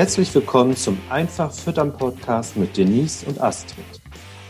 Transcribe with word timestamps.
Herzlich 0.00 0.34
willkommen 0.34 0.74
zum 0.76 0.98
Einfach 1.10 1.52
Füttern 1.52 1.92
Podcast 1.92 2.56
mit 2.56 2.74
Denise 2.74 3.22
und 3.26 3.38
Astrid. 3.38 3.84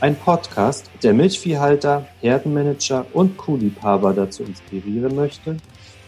Ein 0.01 0.15
Podcast, 0.15 0.89
der 1.03 1.13
Milchviehhalter, 1.13 2.07
Herdenmanager 2.21 3.05
und 3.15 3.37
Kuhliebhaber 3.37 4.15
dazu 4.15 4.45
inspirieren 4.45 5.17
möchte, 5.17 5.57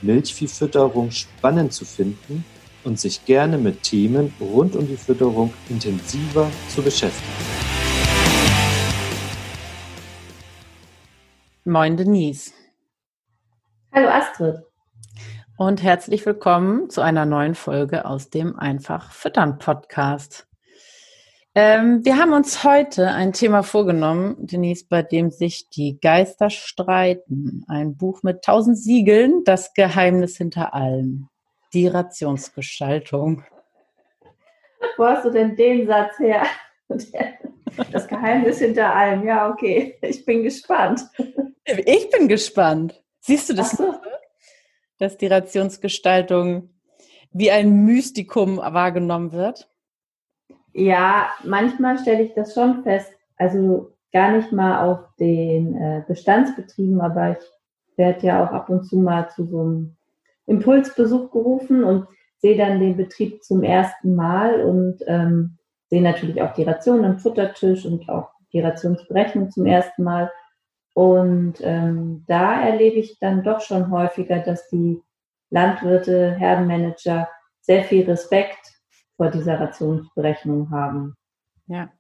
Milchviehfütterung 0.01 1.11
spannend 1.11 1.73
zu 1.73 1.85
finden 1.85 2.45
und 2.85 3.01
sich 3.01 3.25
gerne 3.25 3.59
mit 3.59 3.83
Themen 3.83 4.33
rund 4.41 4.77
um 4.77 4.87
die 4.87 4.97
Fütterung 4.97 5.53
intensiver 5.69 6.49
zu 6.69 6.81
beschäftigen. 6.81 7.33
Moin 11.65 11.97
Denise. 11.97 12.53
Hallo 13.93 14.09
Astrid. 14.09 14.72
Und 15.65 15.81
herzlich 15.81 16.27
willkommen 16.27 16.91
zu 16.91 17.03
einer 17.03 17.25
neuen 17.25 17.55
Folge 17.55 18.05
aus 18.05 18.31
dem 18.31 18.59
Einfach 18.59 19.13
Füttern 19.13 19.61
Podcast. 19.61 20.49
Ähm, 21.55 22.05
wir 22.05 22.17
haben 22.17 22.33
uns 22.33 22.65
heute 22.65 23.13
ein 23.13 23.33
Thema 23.33 23.63
vorgenommen, 23.63 24.35
Denise, 24.41 24.85
bei 24.89 25.03
dem 25.03 25.31
sich 25.31 25.69
die 25.69 26.01
Geister 26.01 26.51
streiten. 26.51 27.65
Ein 27.69 27.97
Buch 27.97 28.25
mit 28.25 28.43
tausend 28.43 28.77
Siegeln, 28.77 29.45
das 29.45 29.73
Geheimnis 29.73 30.37
hinter 30.37 30.75
allem. 30.75 31.29
Die 31.73 31.87
Rationsgestaltung. 31.87 33.45
Wo 34.97 35.05
hast 35.05 35.27
du 35.27 35.31
denn 35.31 35.55
den 35.55 35.87
Satz 35.87 36.19
her? 36.19 36.43
Das 37.93 38.09
Geheimnis 38.09 38.59
hinter 38.59 38.93
allem. 38.93 39.25
Ja, 39.25 39.49
okay. 39.49 39.97
Ich 40.03 40.25
bin 40.25 40.43
gespannt. 40.43 41.03
Ich 41.65 42.11
bin 42.11 42.27
gespannt. 42.27 43.01
Siehst 43.21 43.49
du 43.49 43.55
das? 43.55 43.71
So. 43.71 43.95
Dass 45.03 45.17
die 45.17 45.27
Rationsgestaltung 45.27 46.71
wie 47.33 47.51
ein 47.51 47.85
Mystikum 47.85 48.59
wahrgenommen 48.59 49.33
wird? 49.33 49.69
Ja, 50.75 51.33
manchmal 51.43 51.99
stelle 51.99 52.23
ich 52.23 52.35
das 52.35 52.55
schon 52.55 52.85
fest. 52.85 53.13
Also 53.37 53.91
gar 54.13 54.31
nicht 54.31 54.53
mal 54.53 54.89
auf 54.89 55.01
den 55.19 55.75
äh, 55.75 56.05
Bestandsbetrieben, 56.07 57.01
aber 57.01 57.33
ich 57.33 57.45
werde 57.97 58.25
ja 58.25 58.45
auch 58.45 58.53
ab 58.53 58.69
und 58.69 58.85
zu 58.85 58.97
mal 58.97 59.29
zu 59.31 59.45
so 59.45 59.61
einem 59.63 59.97
Impulsbesuch 60.47 61.33
gerufen 61.33 61.83
und 61.83 62.07
sehe 62.39 62.57
dann 62.57 62.79
den 62.79 62.97
Betrieb 62.97 63.43
zum 63.43 63.65
ersten 63.65 64.15
Mal 64.15 64.63
und 64.63 65.01
ähm, 65.09 65.59
sehe 65.91 66.01
natürlich 66.01 66.41
auch 66.41 66.55
die 66.55 66.63
Ration 66.63 67.05
am 67.05 67.19
Futtertisch 67.19 67.85
und 67.87 68.09
auch 68.09 68.29
die 68.53 68.61
Rationsberechnung 68.61 69.51
zum 69.51 69.67
ersten 69.67 70.05
Mal. 70.05 70.31
Und 70.95 71.55
ähm, 71.63 72.25
da 72.27 72.63
erlebe 72.63 72.97
ich 72.97 73.19
dann 73.19 73.43
doch 73.43 73.61
schon 73.61 73.91
häufiger, 73.91 74.41
dass 74.41 74.69
die 74.69 75.01
Landwirte, 75.51 76.35
Herdenmanager 76.35 77.29
sehr 77.61 77.85
viel 77.85 78.05
Respekt 78.05 78.73
vor 79.17 79.31
dieser 79.31 79.61
Rationsberechnung 79.61 80.71
haben. 80.71 81.15
Ja. 81.67 81.91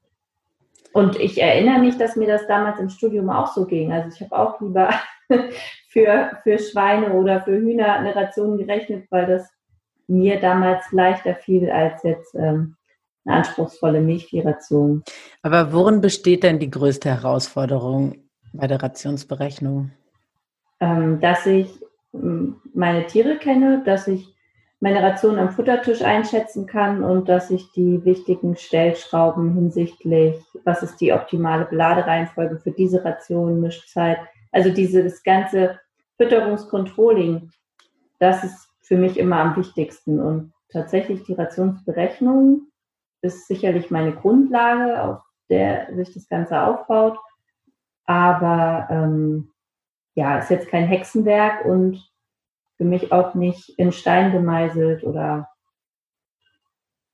Und 0.93 1.19
ich 1.19 1.41
erinnere 1.41 1.79
mich, 1.79 1.97
dass 1.97 2.17
mir 2.17 2.27
das 2.27 2.47
damals 2.47 2.79
im 2.79 2.91
Studium 2.91 3.31
auch 3.31 3.55
so 3.55 3.65
ging. 3.65 3.93
Also 3.93 4.15
ich 4.15 4.21
habe 4.21 4.39
auch 4.39 4.61
lieber 4.61 4.91
für, 5.89 6.39
für 6.43 6.59
Schweine 6.59 7.13
oder 7.13 7.43
für 7.43 7.57
Hühner 7.57 7.95
eine 7.95 8.15
Ration 8.15 8.59
gerechnet, 8.59 9.07
weil 9.11 9.27
das 9.27 9.49
mir 10.07 10.41
damals 10.41 10.91
leichter 10.93 11.35
fiel 11.35 11.71
als 11.71 12.03
jetzt 12.03 12.35
ähm, 12.35 12.77
eine 13.25 13.37
anspruchsvolle 13.37 14.01
Milchviehration. 14.01 15.03
Aber 15.43 15.73
worin 15.73 16.01
besteht 16.01 16.43
denn 16.43 16.59
die 16.59 16.71
größte 16.71 17.09
Herausforderung 17.09 18.17
bei 18.53 18.67
der 18.67 18.83
Rationsberechnung? 18.83 19.91
Ähm, 20.81 21.21
dass 21.21 21.47
ich 21.47 21.69
meine 22.13 23.07
Tiere 23.07 23.37
kenne, 23.37 23.83
dass 23.85 24.07
ich 24.09 24.35
meine 24.81 25.01
Ration 25.01 25.39
am 25.39 25.51
Futtertisch 25.51 26.03
einschätzen 26.03 26.67
kann 26.67 27.05
und 27.05 27.29
dass 27.29 27.51
ich 27.51 27.71
die 27.71 28.05
wichtigen 28.05 28.57
Stellschrauben 28.57 29.55
hinsichtlich, 29.55 30.37
was 30.65 30.83
ist 30.83 31.01
die 31.01 31.13
optimale 31.13 31.67
Beladereihenfolge 31.67 32.59
für 32.59 32.73
diese 32.73 33.05
Ration, 33.05 33.61
Mischzeit, 33.61 34.19
also 34.51 34.71
dieses 34.71 35.23
ganze 35.23 35.79
Fütterungskontrolling, 36.17 37.51
das 38.19 38.43
ist 38.43 38.69
für 38.81 38.97
mich 38.97 39.19
immer 39.19 39.37
am 39.37 39.57
wichtigsten. 39.57 40.21
Und 40.21 40.53
tatsächlich 40.69 41.23
die 41.25 41.35
Rationsberechnung 41.35 42.63
ist 43.21 43.47
sicherlich 43.47 43.91
meine 43.91 44.13
Grundlage, 44.13 45.01
auf 45.01 45.23
der 45.49 45.95
sich 45.95 46.13
das 46.13 46.29
Ganze 46.29 46.61
aufbaut. 46.61 47.19
Aber 48.07 48.89
ähm, 48.91 49.51
ja, 50.15 50.39
ist 50.39 50.51
jetzt 50.51 50.69
kein 50.69 50.87
Hexenwerk 50.87 51.65
und 51.65 52.03
für 52.77 52.85
mich 52.85 53.13
auch 53.13 53.35
nicht 53.35 53.71
in 53.79 53.93
Stein 53.93 54.33
gemeißelt 54.33 55.05
oder 55.05 55.49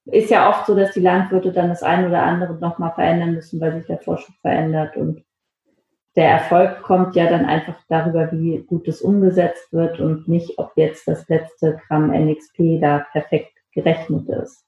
ist 0.06 0.30
ja 0.30 0.48
oft 0.48 0.66
so, 0.66 0.74
dass 0.74 0.92
die 0.92 1.00
Landwirte 1.00 1.52
dann 1.52 1.68
das 1.68 1.82
eine 1.82 2.08
oder 2.08 2.22
andere 2.22 2.54
nochmal 2.54 2.92
verändern 2.92 3.34
müssen, 3.34 3.60
weil 3.60 3.74
sich 3.74 3.86
der 3.86 3.98
Vorschub 3.98 4.34
verändert 4.40 4.96
und 4.96 5.22
der 6.16 6.30
Erfolg 6.30 6.82
kommt 6.82 7.14
ja 7.14 7.28
dann 7.28 7.44
einfach 7.44 7.76
darüber, 7.88 8.32
wie 8.32 8.58
gut 8.58 8.88
es 8.88 9.02
umgesetzt 9.02 9.72
wird 9.72 10.00
und 10.00 10.26
nicht, 10.26 10.58
ob 10.58 10.72
jetzt 10.74 11.06
das 11.06 11.28
letzte 11.28 11.80
Gramm 11.86 12.10
NXP 12.10 12.80
da 12.80 13.06
perfekt 13.12 13.52
gerechnet 13.72 14.28
ist. 14.28 14.64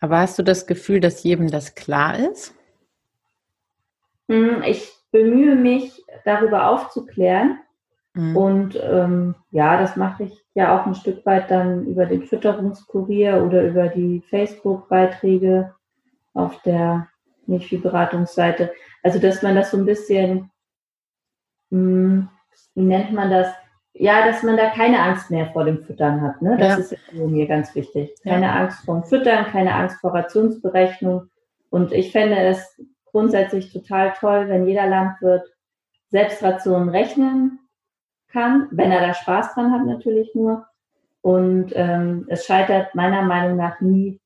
Aber 0.00 0.18
hast 0.18 0.38
du 0.38 0.42
das 0.42 0.66
Gefühl, 0.66 1.00
dass 1.00 1.24
jedem 1.24 1.50
das 1.50 1.74
klar 1.74 2.18
ist? 2.18 2.54
Hm, 4.28 4.62
ich 4.62 4.90
bemühe 5.12 5.54
mich, 5.54 6.02
darüber 6.24 6.68
aufzuklären. 6.68 7.60
Mhm. 8.14 8.36
Und 8.36 8.80
ähm, 8.82 9.34
ja, 9.50 9.78
das 9.78 9.96
mache 9.96 10.24
ich 10.24 10.44
ja 10.54 10.76
auch 10.78 10.86
ein 10.86 10.94
Stück 10.94 11.24
weit 11.24 11.50
dann 11.50 11.86
über 11.86 12.06
den 12.06 12.24
Fütterungskurier 12.24 13.42
oder 13.44 13.62
über 13.64 13.88
die 13.88 14.22
Facebook-Beiträge 14.28 15.74
auf 16.34 16.60
der 16.62 17.08
Milchviehberatungsseite. 17.46 18.72
Also, 19.02 19.18
dass 19.18 19.42
man 19.42 19.54
das 19.54 19.70
so 19.70 19.76
ein 19.76 19.86
bisschen, 19.86 20.50
mh, 21.70 21.78
hm, 21.78 22.28
wie 22.74 22.82
nennt 22.82 23.12
man 23.12 23.30
das? 23.30 23.48
Ja, 23.94 24.26
dass 24.26 24.42
man 24.42 24.56
da 24.56 24.70
keine 24.70 25.00
Angst 25.00 25.30
mehr 25.30 25.50
vor 25.52 25.64
dem 25.64 25.84
Füttern 25.84 26.22
hat. 26.22 26.40
Ne? 26.40 26.56
Das 26.58 26.90
ja. 26.90 26.96
ist 26.96 27.12
mir 27.12 27.46
ganz 27.46 27.74
wichtig. 27.74 28.14
Keine 28.22 28.46
ja. 28.46 28.54
Angst 28.54 28.84
vor 28.86 28.94
dem 28.94 29.04
Füttern, 29.04 29.44
keine 29.46 29.74
Angst 29.74 30.00
vor 30.00 30.14
Rationsberechnung. 30.14 31.28
Und 31.68 31.92
ich 31.92 32.10
fände 32.10 32.36
es 32.36 32.80
grundsätzlich 33.12 33.72
total 33.72 34.12
toll, 34.18 34.48
wenn 34.48 34.66
jeder 34.66 34.86
Landwirt 34.86 35.48
Selbstrationen 36.10 36.88
rechnen 36.88 37.60
kann, 38.28 38.68
wenn 38.70 38.90
er 38.90 39.00
da 39.00 39.14
Spaß 39.14 39.54
dran 39.54 39.72
hat 39.72 39.86
natürlich 39.86 40.34
nur. 40.34 40.66
Und 41.20 41.72
ähm, 41.74 42.26
es 42.28 42.44
scheitert 42.46 42.94
meiner 42.94 43.22
Meinung 43.22 43.56
nach 43.56 43.80
nie 43.80 44.20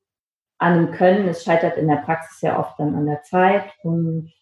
an 0.57 0.75
dem 0.75 0.91
Können, 0.91 1.27
es 1.27 1.43
scheitert 1.43 1.77
in 1.77 1.87
der 1.87 1.97
Praxis 1.97 2.41
ja 2.41 2.59
oft 2.59 2.79
dann 2.79 2.95
an 2.95 3.05
der 3.05 3.21
Zeit. 3.21 3.65
Und 3.83 4.33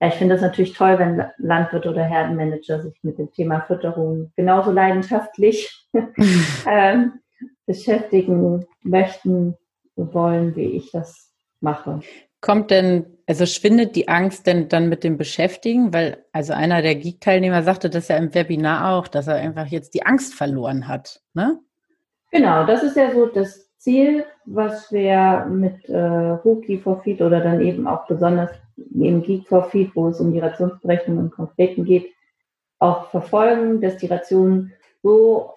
ja, 0.00 0.08
ich 0.08 0.14
finde 0.14 0.36
es 0.36 0.42
natürlich 0.42 0.74
toll, 0.74 0.98
wenn 0.98 1.24
Landwirte 1.38 1.90
oder 1.90 2.04
Herdenmanager 2.04 2.82
sich 2.82 2.98
mit 3.02 3.18
dem 3.18 3.32
Thema 3.32 3.62
Fütterung 3.62 4.32
genauso 4.36 4.70
leidenschaftlich 4.70 5.88
ähm, 6.66 7.20
beschäftigen 7.66 8.66
möchten 8.82 9.56
wollen, 9.96 10.54
wie 10.54 10.76
ich 10.76 10.92
das 10.92 11.32
mache. 11.60 12.00
Kommt 12.44 12.70
denn, 12.70 13.06
also 13.26 13.46
schwindet 13.46 13.96
die 13.96 14.08
Angst 14.08 14.46
denn 14.46 14.68
dann 14.68 14.90
mit 14.90 15.02
dem 15.02 15.16
Beschäftigen? 15.16 15.94
Weil, 15.94 16.26
also 16.30 16.52
einer 16.52 16.82
der 16.82 16.94
Geek-Teilnehmer 16.94 17.62
sagte 17.62 17.88
das 17.88 18.08
ja 18.08 18.18
im 18.18 18.34
Webinar 18.34 18.92
auch, 18.92 19.08
dass 19.08 19.28
er 19.28 19.36
einfach 19.36 19.64
jetzt 19.68 19.94
die 19.94 20.04
Angst 20.04 20.34
verloren 20.34 20.86
hat. 20.86 21.22
Ne? 21.32 21.58
Genau, 22.32 22.66
das 22.66 22.82
ist 22.82 22.98
ja 22.98 23.10
so 23.12 23.24
das 23.24 23.74
Ziel, 23.78 24.26
was 24.44 24.92
wir 24.92 25.46
mit 25.50 25.88
äh, 25.88 25.96
Rookie 25.96 26.76
for 26.76 27.00
Feed 27.00 27.22
oder 27.22 27.40
dann 27.40 27.62
eben 27.62 27.86
auch 27.86 28.06
besonders 28.06 28.50
im 28.76 29.22
Geek 29.22 29.48
for 29.48 29.64
Feed, 29.70 29.96
wo 29.96 30.08
es 30.08 30.20
um 30.20 30.30
die 30.34 30.40
Rationsberechnung 30.40 31.18
im 31.20 31.30
Konkreten 31.30 31.86
geht, 31.86 32.12
auch 32.78 33.08
verfolgen, 33.08 33.80
dass 33.80 33.96
die 33.96 34.08
Rationen 34.08 34.74
so 35.02 35.54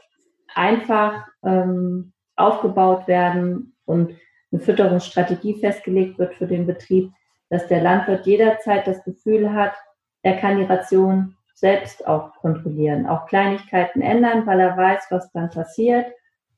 einfach 0.55 1.27
ähm, 1.43 2.13
aufgebaut 2.37 3.09
werden 3.09 3.75
und 3.83 4.15
eine 4.51 4.61
Fütterungsstrategie 4.61 5.59
festgelegt 5.59 6.19
wird 6.19 6.35
für 6.35 6.47
den 6.47 6.65
Betrieb, 6.65 7.11
dass 7.49 7.67
der 7.67 7.81
Landwirt 7.81 8.25
jederzeit 8.25 8.87
das 8.87 9.03
Gefühl 9.03 9.53
hat, 9.53 9.73
er 10.21 10.37
kann 10.37 10.57
die 10.57 10.65
Ration 10.65 11.35
selbst 11.53 12.07
auch 12.07 12.33
kontrollieren, 12.35 13.07
auch 13.07 13.25
Kleinigkeiten 13.27 14.01
ändern, 14.01 14.45
weil 14.45 14.59
er 14.59 14.77
weiß, 14.77 15.07
was 15.09 15.31
dann 15.31 15.49
passiert. 15.49 16.07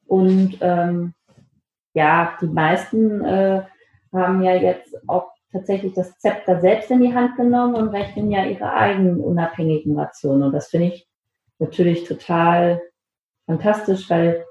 Und 0.07 0.57
ähm, 0.61 1.13
ja, 1.93 2.37
die 2.41 2.47
meisten 2.47 3.23
äh, 3.23 3.61
haben 4.11 4.41
ja 4.43 4.55
jetzt 4.55 4.95
auch 5.07 5.31
tatsächlich 5.51 5.93
das 5.93 6.17
Zepter 6.19 6.59
selbst 6.59 6.91
in 6.91 7.01
die 7.01 7.13
Hand 7.13 7.35
genommen 7.37 7.75
und 7.75 7.89
rechnen 7.89 8.31
ja 8.31 8.45
ihre 8.45 8.73
eigenen 8.73 9.19
unabhängigen 9.19 9.97
Rationen. 9.97 10.43
Und 10.43 10.51
das 10.53 10.67
finde 10.67 10.87
ich 10.87 11.07
natürlich 11.59 12.03
total 12.05 12.81
fantastisch, 13.45 14.09
weil 14.09 14.45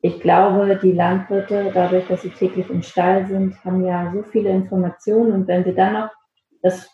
ich 0.00 0.20
glaube, 0.20 0.78
die 0.80 0.92
Landwirte, 0.92 1.70
dadurch, 1.74 2.06
dass 2.06 2.22
sie 2.22 2.30
täglich 2.30 2.70
im 2.70 2.82
Stall 2.82 3.26
sind, 3.26 3.62
haben 3.64 3.84
ja 3.84 4.12
so 4.14 4.22
viele 4.22 4.50
Informationen 4.50 5.32
und 5.32 5.48
wenn 5.48 5.64
sie 5.64 5.74
dann 5.74 5.94
noch 5.94 6.10
das 6.62 6.88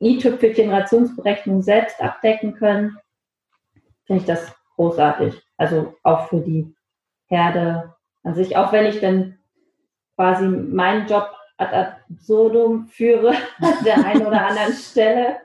i-Tüpfelchen 0.00 0.70
Rationsberechnung 0.70 1.62
selbst 1.62 2.00
abdecken 2.00 2.54
können, 2.54 2.96
finde 4.06 4.22
ich 4.22 4.26
das 4.26 4.54
großartig. 4.76 5.40
Also 5.56 5.94
auch 6.02 6.28
für 6.28 6.40
die 6.40 6.74
Herde 7.26 7.94
an 8.24 8.34
sich, 8.34 8.56
auch 8.56 8.72
wenn 8.72 8.86
ich 8.86 9.00
dann 9.00 9.38
quasi 10.16 10.46
meinen 10.46 11.06
Job 11.06 11.30
ad 11.58 11.94
absurdum 12.10 12.86
führe 12.86 13.30
an 13.60 13.84
der 13.84 14.04
einen 14.04 14.26
oder 14.26 14.46
anderen 14.46 14.72
Stelle. 14.72 15.36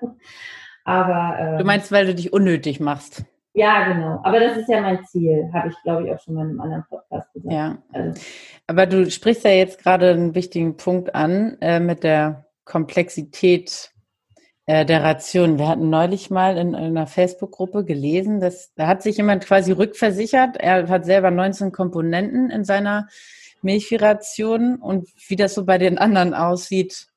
Aber 0.85 1.37
ähm, 1.39 1.57
du 1.57 1.65
meinst, 1.65 1.91
weil 1.91 2.07
du 2.07 2.15
dich 2.15 2.31
unnötig 2.31 2.79
machst? 2.79 3.25
Ja, 3.57 3.91
genau. 3.91 4.19
Aber 4.23 4.39
das 4.39 4.55
ist 4.55 4.69
ja 4.69 4.81
mein 4.81 5.03
Ziel, 5.05 5.49
habe 5.51 5.69
ich, 5.69 5.75
glaube 5.81 6.05
ich, 6.05 6.13
auch 6.13 6.19
schon 6.19 6.35
mal 6.35 6.43
in 6.43 6.49
einem 6.49 6.61
anderen 6.61 6.85
Podcast 6.87 7.33
gesagt. 7.33 7.51
Ja. 7.51 7.79
Also. 7.91 8.21
Aber 8.67 8.85
du 8.85 9.09
sprichst 9.09 9.43
ja 9.45 9.49
jetzt 9.49 9.81
gerade 9.81 10.11
einen 10.11 10.35
wichtigen 10.35 10.77
Punkt 10.77 11.15
an 11.15 11.57
äh, 11.59 11.79
mit 11.79 12.03
der 12.03 12.45
Komplexität 12.65 13.93
äh, 14.67 14.85
der 14.85 15.01
Ration. 15.01 15.57
Wir 15.57 15.67
hatten 15.69 15.89
neulich 15.89 16.29
mal 16.29 16.55
in, 16.55 16.75
in 16.75 16.75
einer 16.75 17.07
Facebook-Gruppe 17.07 17.83
gelesen, 17.83 18.41
dass 18.41 18.75
da 18.75 18.85
hat 18.85 19.01
sich 19.01 19.17
jemand 19.17 19.43
quasi 19.43 19.71
rückversichert. 19.71 20.57
Er 20.57 20.87
hat 20.87 21.05
selber 21.05 21.31
19 21.31 21.71
Komponenten 21.71 22.51
in 22.51 22.63
seiner 22.63 23.07
Milchviehration 23.63 24.75
und 24.75 25.09
wie 25.27 25.35
das 25.35 25.55
so 25.55 25.65
bei 25.65 25.79
den 25.79 25.97
anderen 25.97 26.35
aussieht. 26.35 27.07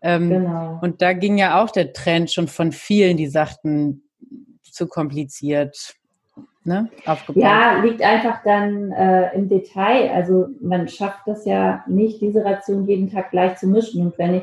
Ähm, 0.00 0.30
genau. 0.30 0.78
Und 0.80 1.02
da 1.02 1.12
ging 1.12 1.36
ja 1.36 1.62
auch 1.62 1.70
der 1.70 1.92
Trend 1.92 2.32
schon 2.32 2.48
von 2.48 2.72
vielen, 2.72 3.18
die 3.18 3.28
sagten, 3.28 4.09
zu 4.80 4.88
kompliziert 4.88 5.94
ne, 6.64 6.88
aufgebaut. 7.04 7.42
Ja, 7.42 7.82
liegt 7.82 8.02
einfach 8.02 8.42
dann 8.42 8.92
äh, 8.92 9.34
im 9.34 9.50
Detail. 9.50 10.10
Also 10.10 10.48
man 10.62 10.88
schafft 10.88 11.20
das 11.26 11.44
ja 11.44 11.84
nicht, 11.86 12.22
diese 12.22 12.42
Ration 12.42 12.86
jeden 12.86 13.10
Tag 13.10 13.30
gleich 13.30 13.58
zu 13.58 13.66
mischen. 13.66 14.06
Und 14.06 14.18
wenn 14.18 14.34
ich 14.34 14.42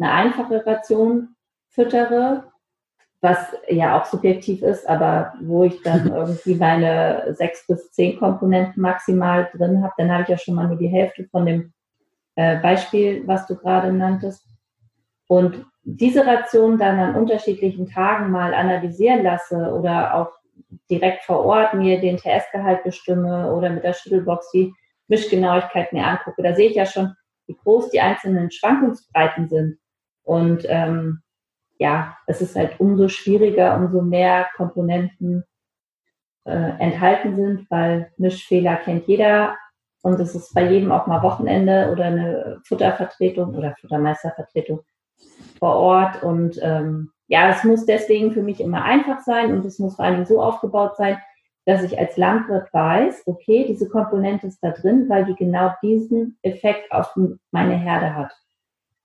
eine 0.00 0.10
einfache 0.10 0.66
Ration 0.66 1.36
füttere, 1.68 2.50
was 3.20 3.38
ja 3.68 3.98
auch 3.98 4.06
subjektiv 4.06 4.62
ist, 4.62 4.88
aber 4.88 5.34
wo 5.40 5.62
ich 5.62 5.80
dann 5.82 6.08
irgendwie 6.12 6.56
meine 6.56 7.32
sechs 7.34 7.64
bis 7.68 7.92
zehn 7.92 8.18
Komponenten 8.18 8.82
maximal 8.82 9.48
drin 9.52 9.84
habe, 9.84 9.94
dann 9.98 10.10
habe 10.10 10.24
ich 10.24 10.28
ja 10.30 10.38
schon 10.38 10.56
mal 10.56 10.66
nur 10.66 10.78
die 10.78 10.88
Hälfte 10.88 11.28
von 11.30 11.46
dem 11.46 11.72
äh, 12.34 12.58
Beispiel, 12.58 13.22
was 13.26 13.46
du 13.46 13.54
gerade 13.54 13.92
nanntest. 13.92 14.44
Und 15.28 15.64
diese 15.88 16.26
Ration 16.26 16.78
dann 16.78 16.98
an 16.98 17.14
unterschiedlichen 17.14 17.86
Tagen 17.86 18.32
mal 18.32 18.52
analysieren 18.54 19.22
lasse 19.22 19.72
oder 19.72 20.14
auch 20.16 20.32
direkt 20.90 21.22
vor 21.22 21.44
Ort 21.44 21.74
mir 21.74 22.00
den 22.00 22.16
TS-Gehalt 22.16 22.82
bestimme 22.82 23.52
oder 23.54 23.70
mit 23.70 23.84
der 23.84 23.92
Schüttelbox 23.92 24.50
die 24.50 24.74
Mischgenauigkeit 25.06 25.92
mir 25.92 26.04
angucke, 26.04 26.42
da 26.42 26.54
sehe 26.56 26.70
ich 26.70 26.74
ja 26.74 26.86
schon, 26.86 27.14
wie 27.46 27.54
groß 27.54 27.90
die 27.90 28.00
einzelnen 28.00 28.50
Schwankungsbreiten 28.50 29.48
sind. 29.48 29.78
Und 30.24 30.66
ähm, 30.68 31.22
ja, 31.78 32.16
es 32.26 32.42
ist 32.42 32.56
halt 32.56 32.80
umso 32.80 33.06
schwieriger, 33.06 33.76
umso 33.76 34.02
mehr 34.02 34.48
Komponenten 34.56 35.44
äh, 36.44 36.50
enthalten 36.80 37.36
sind, 37.36 37.70
weil 37.70 38.10
Mischfehler 38.16 38.74
kennt 38.74 39.06
jeder 39.06 39.56
und 40.02 40.18
es 40.18 40.34
ist 40.34 40.52
bei 40.52 40.68
jedem 40.68 40.90
auch 40.90 41.06
mal 41.06 41.22
Wochenende 41.22 41.90
oder 41.92 42.06
eine 42.06 42.60
Futtervertretung 42.66 43.54
oder 43.54 43.76
Futtermeistervertretung 43.80 44.80
vor 45.58 45.76
Ort 45.76 46.22
und 46.22 46.58
ähm, 46.62 47.10
ja, 47.28 47.50
es 47.50 47.64
muss 47.64 47.86
deswegen 47.86 48.32
für 48.32 48.42
mich 48.42 48.60
immer 48.60 48.84
einfach 48.84 49.20
sein 49.20 49.52
und 49.52 49.64
es 49.64 49.78
muss 49.78 49.96
vor 49.96 50.04
allem 50.04 50.24
so 50.24 50.40
aufgebaut 50.40 50.96
sein, 50.96 51.18
dass 51.64 51.82
ich 51.82 51.98
als 51.98 52.16
Landwirt 52.16 52.72
weiß, 52.72 53.24
okay, 53.26 53.66
diese 53.66 53.88
Komponente 53.88 54.46
ist 54.46 54.60
da 54.62 54.70
drin, 54.70 55.08
weil 55.08 55.24
die 55.24 55.34
genau 55.34 55.72
diesen 55.82 56.38
Effekt 56.42 56.92
auf 56.92 57.16
meine 57.50 57.76
Herde 57.76 58.14
hat. 58.14 58.32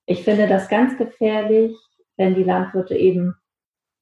Ich 0.05 0.23
finde 0.23 0.47
das 0.47 0.69
ganz 0.69 0.97
gefährlich, 0.97 1.75
wenn 2.17 2.35
die 2.35 2.43
Landwirte 2.43 2.95
eben 2.95 3.35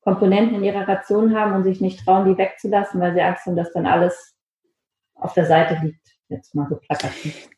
Komponenten 0.01 0.55
in 0.55 0.63
ihrer 0.63 0.87
Ration 0.87 1.37
haben 1.37 1.53
und 1.53 1.63
sich 1.63 1.79
nicht 1.79 2.03
trauen, 2.03 2.25
die 2.25 2.37
wegzulassen, 2.37 2.99
weil 2.99 3.13
sie 3.13 3.21
Angst 3.21 3.45
haben, 3.45 3.55
dass 3.55 3.71
dann 3.71 3.85
alles 3.85 4.35
auf 5.15 5.33
der 5.33 5.45
Seite 5.45 5.77
liegt. 5.81 6.07
Jetzt 6.27 6.53
mal 6.55 6.67
so 6.69 6.77
plakativ. 6.77 7.49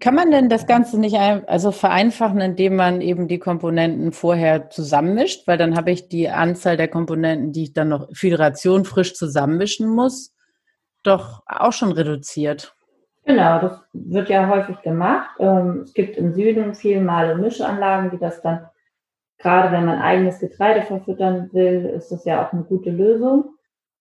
Kann 0.00 0.14
man 0.14 0.30
denn 0.30 0.48
das 0.48 0.66
Ganze 0.66 0.98
nicht 0.98 1.16
also 1.16 1.70
vereinfachen, 1.70 2.40
indem 2.40 2.76
man 2.76 3.00
eben 3.00 3.28
die 3.28 3.38
Komponenten 3.38 4.12
vorher 4.12 4.68
zusammenmischt? 4.70 5.46
Weil 5.46 5.58
dann 5.58 5.76
habe 5.76 5.90
ich 5.90 6.08
die 6.08 6.28
Anzahl 6.28 6.76
der 6.76 6.88
Komponenten, 6.88 7.52
die 7.52 7.64
ich 7.64 7.72
dann 7.72 7.88
noch 7.88 8.08
für 8.12 8.28
die 8.28 8.34
Ration 8.34 8.84
frisch 8.84 9.14
zusammenmischen 9.14 9.88
muss, 9.88 10.34
doch 11.04 11.42
auch 11.46 11.72
schon 11.72 11.92
reduziert. 11.92 12.74
Genau, 13.24 13.60
das 13.60 13.80
wird 13.92 14.28
ja 14.28 14.48
häufig 14.48 14.80
gemacht. 14.82 15.30
Ähm, 15.40 15.80
es 15.82 15.94
gibt 15.94 16.16
im 16.16 16.32
Süden 16.32 16.74
viele 16.74 17.00
Male 17.00 17.34
Mischanlagen, 17.36 18.10
die 18.10 18.18
das 18.18 18.40
dann, 18.40 18.66
gerade 19.38 19.72
wenn 19.72 19.84
man 19.84 20.00
eigenes 20.00 20.38
Getreide 20.38 20.82
verfüttern 20.82 21.50
will, 21.52 21.86
ist 21.86 22.12
das 22.12 22.24
ja 22.24 22.46
auch 22.46 22.52
eine 22.52 22.62
gute 22.62 22.90
Lösung. 22.90 23.55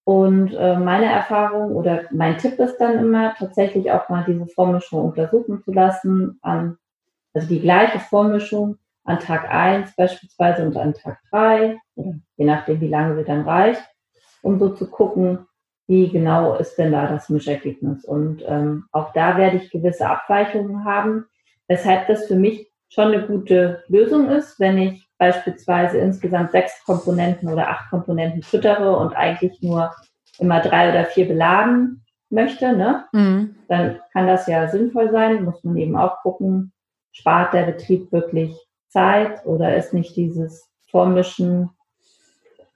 Und 0.06 0.54
äh, 0.54 0.78
meine 0.78 1.08
Erfahrung 1.08 1.76
oder 1.76 2.04
mein 2.12 2.38
Tipp 2.38 2.60
ist 2.60 2.78
dann 2.78 3.00
immer, 3.00 3.34
tatsächlich 3.34 3.92
auch 3.92 4.08
mal 4.08 4.24
diese 4.26 4.46
Vormischung 4.46 5.04
untersuchen 5.04 5.64
zu 5.64 5.74
lassen, 5.74 6.38
an, 6.44 6.78
also 7.34 7.48
die 7.48 7.60
gleiche 7.60 8.00
Vormischung 8.00 8.78
an 9.04 9.20
Tag 9.20 9.50
eins 9.50 9.96
beispielsweise 9.96 10.64
und 10.64 10.78
an 10.78 10.94
Tag 10.94 11.20
drei 11.32 11.80
oder 11.96 12.14
je 12.38 12.46
nachdem, 12.46 12.82
wie 12.82 12.88
lange 12.88 13.16
sie 13.16 13.24
dann 13.24 13.42
reicht, 13.42 13.82
um 14.44 14.60
so 14.60 14.70
zu 14.70 14.90
gucken, 14.90 15.48
wie 15.88 16.10
genau 16.10 16.56
ist 16.56 16.76
denn 16.78 16.92
da 16.92 17.08
das 17.08 17.30
Mischergebnis. 17.30 18.06
Und 18.06 18.44
ähm, 18.48 18.86
auch 18.92 19.12
da 19.14 19.38
werde 19.38 19.58
ich 19.58 19.72
gewisse 19.72 20.08
Abweichungen 20.08 20.86
haben, 20.86 21.26
weshalb 21.68 22.08
das 22.08 22.28
für 22.28 22.36
mich 22.36 22.72
schon 22.90 23.08
eine 23.12 23.26
gute 23.26 23.84
Lösung 23.88 24.30
ist, 24.30 24.60
wenn 24.60 24.78
ich 24.78 25.05
beispielsweise 25.18 25.98
insgesamt 25.98 26.52
sechs 26.52 26.84
Komponenten 26.86 27.50
oder 27.50 27.70
acht 27.70 27.90
Komponenten 27.90 28.44
füttere 28.44 28.98
und 28.98 29.16
eigentlich 29.16 29.62
nur 29.62 29.94
immer 30.40 30.60
drei 30.62 30.90
oder 30.90 31.06
vier 31.06 31.28
beladen 31.28 32.04
möchte, 32.30 32.76
ne? 32.76 33.06
Mhm. 33.14 33.56
dann 33.68 34.00
kann 34.12 34.28
das 34.28 34.48
ja 34.48 34.68
sinnvoll 34.68 35.12
sein. 35.12 35.44
Muss 35.46 35.64
man 35.64 35.78
eben 35.78 35.96
auch 35.96 36.22
gucken, 36.22 36.74
spart 37.12 37.54
der 37.54 37.64
Betrieb 37.64 38.12
wirklich 38.12 38.58
Zeit 38.90 39.46
oder 39.46 39.76
ist 39.76 39.94
nicht 39.94 40.16
dieses 40.16 40.70
Vormischen 40.88 41.70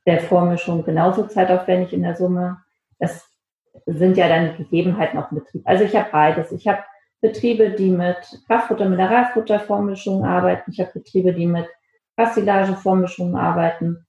der 0.06 0.22
Vormischung 0.22 0.84
genauso 0.86 1.24
zeitaufwendig 1.24 1.94
in 1.94 2.04
der 2.04 2.16
Summe? 2.16 2.58
Das 3.00 3.26
sind 3.86 4.18
ja 4.18 4.28
dann 4.28 4.52
die 4.52 4.64
Gegebenheiten 4.64 5.18
auf 5.18 5.30
dem 5.30 5.40
Betrieb. 5.40 5.62
Also 5.66 5.84
ich 5.84 5.96
habe 5.96 6.10
beides. 6.12 6.52
Ich 6.52 6.68
habe 6.68 6.84
Betriebe, 7.22 7.72
die 7.72 7.90
mit 7.90 8.18
Kraftfutter, 8.48 8.88
Mineralfutter 8.88 9.60
Vormischungen 9.60 10.24
arbeiten. 10.24 10.72
Ich 10.72 10.80
habe 10.80 10.92
Betriebe, 10.94 11.34
die 11.34 11.48
mit 11.48 11.68
Passilagevormischungen 12.20 13.38
arbeiten. 13.38 14.06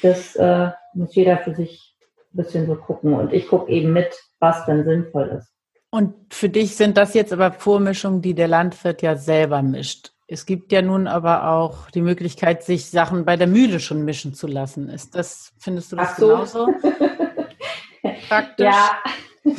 Das 0.00 0.34
äh, 0.36 0.70
muss 0.94 1.14
jeder 1.14 1.36
für 1.36 1.54
sich 1.54 1.94
ein 2.32 2.36
bisschen 2.38 2.66
so 2.66 2.74
gucken. 2.74 3.12
Und 3.12 3.34
ich 3.34 3.48
gucke 3.48 3.70
eben 3.70 3.92
mit, 3.92 4.18
was 4.38 4.64
dann 4.64 4.84
sinnvoll 4.84 5.28
ist. 5.38 5.52
Und 5.90 6.14
für 6.32 6.48
dich 6.48 6.76
sind 6.76 6.96
das 6.96 7.12
jetzt 7.12 7.34
aber 7.34 7.52
Vormischungen, 7.52 8.22
die 8.22 8.32
der 8.32 8.48
Landwirt 8.48 9.02
ja 9.02 9.14
selber 9.14 9.60
mischt. 9.60 10.12
Es 10.26 10.46
gibt 10.46 10.72
ja 10.72 10.80
nun 10.80 11.06
aber 11.06 11.50
auch 11.50 11.90
die 11.90 12.00
Möglichkeit, 12.00 12.62
sich 12.62 12.88
Sachen 12.88 13.26
bei 13.26 13.36
der 13.36 13.48
Mühle 13.48 13.78
schon 13.78 14.06
mischen 14.06 14.32
zu 14.32 14.46
lassen. 14.46 14.88
Ist 14.88 15.14
das, 15.14 15.52
findest 15.58 15.92
du 15.92 15.96
das 15.96 16.16
so. 16.16 16.28
genauso? 16.28 16.66
Praktisch? 18.28 18.66
Ja. 18.66 19.02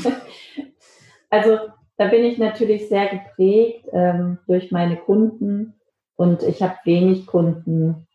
also 1.29 1.59
da 1.97 2.07
bin 2.07 2.23
ich 2.23 2.39
natürlich 2.39 2.89
sehr 2.89 3.09
geprägt 3.09 3.85
ähm, 3.91 4.39
durch 4.47 4.71
meine 4.71 4.97
Kunden 4.97 5.75
und 6.21 6.43
ich 6.43 6.61
habe 6.61 6.75
wenig 6.83 7.25
Kunden, 7.25 8.07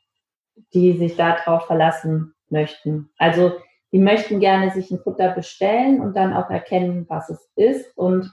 die 0.73 0.93
sich 0.93 1.17
darauf 1.17 1.67
verlassen 1.67 2.35
möchten. 2.51 3.11
Also 3.19 3.55
die 3.91 3.99
möchten 3.99 4.39
gerne 4.39 4.71
sich 4.71 4.93
ein 4.93 5.01
Futter 5.01 5.33
bestellen 5.33 6.01
und 6.01 6.17
dann 6.17 6.33
auch 6.33 6.49
erkennen, 6.49 7.07
was 7.09 7.31
es 7.31 7.51
ist. 7.57 7.99
Und 7.99 8.33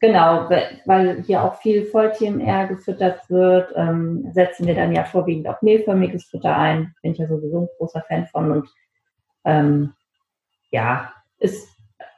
genau, 0.00 0.50
weil 0.86 1.22
hier 1.22 1.44
auch 1.44 1.60
viel 1.60 1.84
Voll-TMR 1.84 2.66
gefüttert 2.66 3.30
wird, 3.30 3.72
ähm, 3.76 4.28
setzen 4.32 4.66
wir 4.66 4.74
dann 4.74 4.92
ja 4.92 5.04
vorwiegend 5.04 5.46
auch 5.46 5.62
mehlförmiges 5.62 6.24
Futter 6.24 6.56
ein. 6.56 6.92
Bin 7.00 7.12
ich 7.12 7.18
ja 7.18 7.28
sowieso 7.28 7.60
ein 7.60 7.68
großer 7.78 8.02
Fan 8.08 8.26
von. 8.26 8.50
Und 8.50 8.68
ähm, 9.44 9.92
ja, 10.72 11.12
ist, 11.38 11.68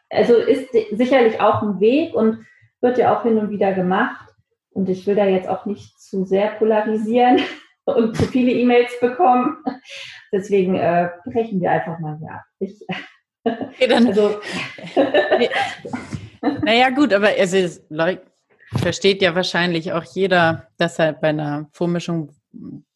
also 0.08 0.36
ist 0.36 0.72
sicherlich 0.92 1.38
auch 1.38 1.60
ein 1.60 1.80
Weg 1.80 2.14
und 2.14 2.46
wird 2.80 2.96
ja 2.96 3.14
auch 3.14 3.24
hin 3.24 3.36
und 3.36 3.50
wieder 3.50 3.74
gemacht. 3.74 4.31
Und 4.74 4.88
ich 4.88 5.06
will 5.06 5.14
da 5.14 5.26
jetzt 5.26 5.48
auch 5.48 5.66
nicht 5.66 6.00
zu 6.00 6.24
sehr 6.24 6.52
polarisieren 6.52 7.40
und 7.84 8.16
zu 8.16 8.24
viele 8.24 8.52
E-Mails 8.52 8.92
bekommen. 9.00 9.56
Deswegen 10.32 10.76
äh, 10.76 11.10
brechen 11.24 11.60
wir 11.60 11.70
einfach 11.70 11.98
mal 11.98 12.18
hier 12.18 12.32
ab. 12.32 12.42
Ich, 12.58 12.86
okay, 13.44 13.86
dann, 13.88 14.06
also, 14.06 14.40
naja, 16.62 16.90
gut, 16.90 17.12
aber 17.12 17.36
es 17.36 17.52
ist, 17.52 17.84
versteht 18.76 19.22
ja 19.22 19.34
wahrscheinlich 19.34 19.92
auch 19.92 20.04
jeder, 20.04 20.68
dass 20.78 20.98
er 20.98 21.12
bei 21.12 21.28
einer 21.28 21.68
Vormischung 21.72 22.30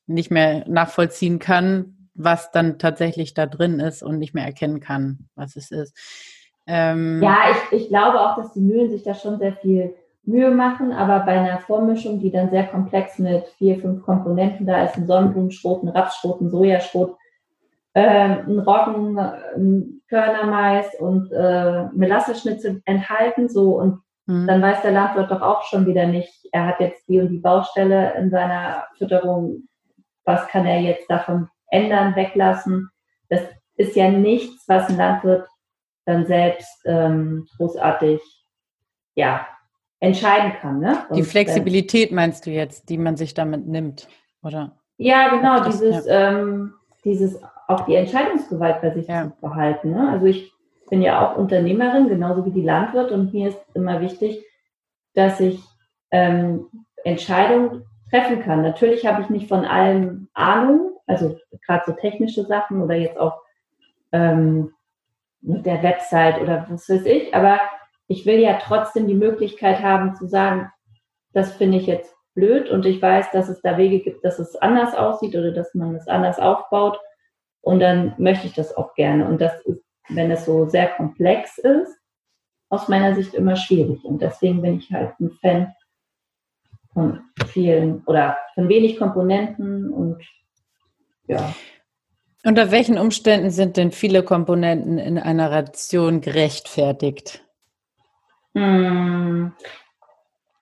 nicht 0.06 0.30
mehr 0.30 0.64
nachvollziehen 0.68 1.38
kann, 1.38 2.08
was 2.14 2.50
dann 2.50 2.78
tatsächlich 2.78 3.34
da 3.34 3.46
drin 3.46 3.80
ist 3.80 4.02
und 4.02 4.18
nicht 4.18 4.34
mehr 4.34 4.44
erkennen 4.44 4.80
kann, 4.80 5.28
was 5.34 5.56
es 5.56 5.70
ist. 5.70 5.94
Ähm, 6.66 7.22
ja, 7.22 7.36
ich, 7.50 7.80
ich 7.80 7.88
glaube 7.88 8.20
auch, 8.20 8.36
dass 8.36 8.52
die 8.52 8.60
Mühlen 8.60 8.90
sich 8.90 9.02
da 9.02 9.14
schon 9.14 9.38
sehr 9.38 9.52
viel 9.54 9.94
Mühe 10.26 10.50
machen, 10.50 10.92
aber 10.92 11.24
bei 11.24 11.38
einer 11.38 11.58
Vormischung, 11.60 12.20
die 12.20 12.30
dann 12.30 12.50
sehr 12.50 12.66
komplex 12.66 13.18
mit 13.18 13.46
vier, 13.58 13.78
fünf 13.78 14.02
Komponenten 14.04 14.66
da 14.66 14.84
ist, 14.84 14.96
ein 14.96 15.06
Sonnenblumenschrot, 15.06 15.82
ein 15.82 15.88
Rapsschrot, 15.88 16.40
ein 16.40 16.50
Sojaschrot, 16.50 17.16
äh, 17.94 18.00
ein 18.00 18.58
Roggen, 18.58 19.18
ein 19.18 20.02
Körnermais 20.08 20.86
und 20.98 21.30
äh, 21.32 21.84
Melasseschnitzel 21.94 22.82
enthalten, 22.84 23.48
so 23.48 23.78
und 23.78 24.00
mhm. 24.26 24.46
dann 24.46 24.60
weiß 24.60 24.82
der 24.82 24.92
Landwirt 24.92 25.30
doch 25.30 25.42
auch 25.42 25.62
schon 25.62 25.86
wieder 25.86 26.06
nicht, 26.06 26.48
er 26.52 26.66
hat 26.66 26.80
jetzt 26.80 27.08
die 27.08 27.20
und 27.20 27.28
die 27.28 27.38
Baustelle 27.38 28.14
in 28.18 28.30
seiner 28.30 28.84
Fütterung, 28.98 29.68
was 30.24 30.46
kann 30.48 30.66
er 30.66 30.80
jetzt 30.80 31.08
davon 31.08 31.48
ändern, 31.70 32.16
weglassen. 32.16 32.90
Das 33.28 33.40
ist 33.76 33.94
ja 33.94 34.10
nichts, 34.10 34.64
was 34.68 34.88
ein 34.88 34.96
Landwirt 34.96 35.46
dann 36.04 36.26
selbst 36.26 36.82
ähm, 36.84 37.46
großartig 37.56 38.20
ja, 39.16 39.46
entscheiden 40.00 40.52
kann. 40.60 40.80
Ne? 40.80 40.98
die 41.14 41.22
Flexibilität 41.22 42.12
meinst 42.12 42.46
du 42.46 42.50
jetzt, 42.50 42.88
die 42.88 42.98
man 42.98 43.16
sich 43.16 43.34
damit 43.34 43.66
nimmt, 43.66 44.08
oder? 44.42 44.76
Ja, 44.98 45.28
genau, 45.28 45.58
das, 45.58 45.80
dieses, 45.80 46.06
ja. 46.06 46.30
Ähm, 46.30 46.74
dieses 47.04 47.40
auch 47.68 47.80
die 47.86 47.94
Entscheidungsgewalt 47.94 48.80
bei 48.80 48.90
sich 48.90 49.08
ja. 49.08 49.24
zu 49.24 49.40
behalten. 49.40 49.90
Ne? 49.90 50.08
Also 50.10 50.26
ich 50.26 50.52
bin 50.88 51.02
ja 51.02 51.26
auch 51.26 51.36
Unternehmerin, 51.36 52.08
genauso 52.08 52.44
wie 52.46 52.52
die 52.52 52.62
Landwirt, 52.62 53.10
und 53.10 53.32
mir 53.32 53.48
ist 53.48 53.60
immer 53.74 54.00
wichtig, 54.00 54.44
dass 55.14 55.40
ich 55.40 55.60
ähm, 56.10 56.66
Entscheidungen 57.04 57.84
treffen 58.10 58.42
kann. 58.42 58.62
Natürlich 58.62 59.04
habe 59.06 59.22
ich 59.22 59.30
nicht 59.30 59.48
von 59.48 59.64
allem 59.64 60.28
Ahnung, 60.34 60.92
also 61.06 61.36
gerade 61.64 61.82
so 61.86 61.92
technische 61.92 62.44
Sachen 62.44 62.82
oder 62.82 62.94
jetzt 62.94 63.18
auch 63.18 63.40
ähm, 64.12 64.72
mit 65.40 65.66
der 65.66 65.82
Website 65.82 66.40
oder 66.40 66.66
was 66.68 66.88
weiß 66.88 67.04
ich, 67.04 67.34
aber 67.34 67.60
ich 68.08 68.26
will 68.26 68.38
ja 68.38 68.58
trotzdem 68.62 69.06
die 69.06 69.14
Möglichkeit 69.14 69.82
haben 69.82 70.14
zu 70.14 70.26
sagen, 70.26 70.70
das 71.32 71.52
finde 71.52 71.78
ich 71.78 71.86
jetzt 71.86 72.14
blöd 72.34 72.70
und 72.70 72.86
ich 72.86 73.00
weiß, 73.00 73.30
dass 73.32 73.48
es 73.48 73.60
da 73.62 73.76
Wege 73.78 74.00
gibt, 74.00 74.24
dass 74.24 74.38
es 74.38 74.56
anders 74.56 74.94
aussieht 74.94 75.34
oder 75.34 75.52
dass 75.52 75.74
man 75.74 75.94
es 75.94 76.06
anders 76.06 76.38
aufbaut 76.38 76.98
und 77.62 77.80
dann 77.80 78.14
möchte 78.18 78.46
ich 78.46 78.52
das 78.52 78.76
auch 78.76 78.94
gerne 78.94 79.26
und 79.26 79.40
das 79.40 79.60
ist, 79.62 79.82
wenn 80.08 80.30
es 80.30 80.44
so 80.44 80.68
sehr 80.68 80.88
komplex 80.88 81.58
ist, 81.58 81.98
aus 82.68 82.88
meiner 82.88 83.14
Sicht 83.14 83.34
immer 83.34 83.56
schwierig 83.56 84.04
und 84.04 84.22
deswegen 84.22 84.62
bin 84.62 84.78
ich 84.78 84.92
halt 84.92 85.18
ein 85.18 85.30
Fan 85.40 85.74
von 86.92 87.20
vielen 87.48 88.02
oder 88.06 88.38
von 88.54 88.68
wenig 88.68 88.98
Komponenten 88.98 89.90
und 89.92 90.22
ja. 91.26 91.54
Unter 92.44 92.70
welchen 92.70 92.96
Umständen 92.96 93.50
sind 93.50 93.76
denn 93.76 93.90
viele 93.90 94.22
Komponenten 94.22 94.98
in 94.98 95.18
einer 95.18 95.50
Ration 95.50 96.20
gerechtfertigt? 96.20 97.45
Hm, 98.56 99.52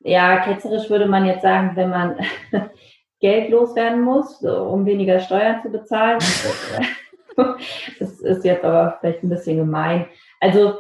ja, 0.01 0.39
ketzerisch 0.41 0.91
würde 0.91 1.07
man 1.07 1.27
jetzt 1.27 1.43
sagen, 1.43 1.77
wenn 1.77 1.91
man 1.91 2.17
Geld 3.21 3.51
loswerden 3.51 4.03
muss, 4.03 4.43
um 4.43 4.85
weniger 4.85 5.21
Steuern 5.21 5.63
zu 5.63 5.71
bezahlen. 5.71 6.19
das 8.01 8.21
ist 8.21 8.45
jetzt 8.45 8.65
aber 8.65 8.99
vielleicht 8.99 9.23
ein 9.23 9.29
bisschen 9.29 9.59
gemein. 9.59 10.07
Also 10.41 10.75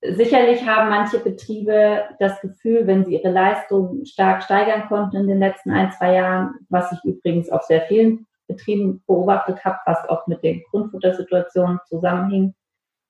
sicherlich 0.00 0.66
haben 0.66 0.88
manche 0.88 1.18
Betriebe 1.18 2.04
das 2.18 2.40
Gefühl, 2.40 2.86
wenn 2.86 3.04
sie 3.04 3.16
ihre 3.16 3.30
Leistung 3.30 4.02
stark 4.06 4.42
steigern 4.42 4.88
konnten 4.88 5.18
in 5.18 5.28
den 5.28 5.40
letzten 5.40 5.72
ein, 5.72 5.92
zwei 5.92 6.14
Jahren, 6.14 6.54
was 6.70 6.90
ich 6.90 7.04
übrigens 7.04 7.50
auf 7.50 7.64
sehr 7.64 7.82
vielen 7.82 8.26
Betrieben 8.48 9.02
beobachtet 9.06 9.62
habe, 9.62 9.76
was 9.84 10.08
auch 10.08 10.26
mit 10.26 10.42
den 10.42 10.62
Grundfuttersituationen 10.70 11.80
zusammenhing, 11.86 12.54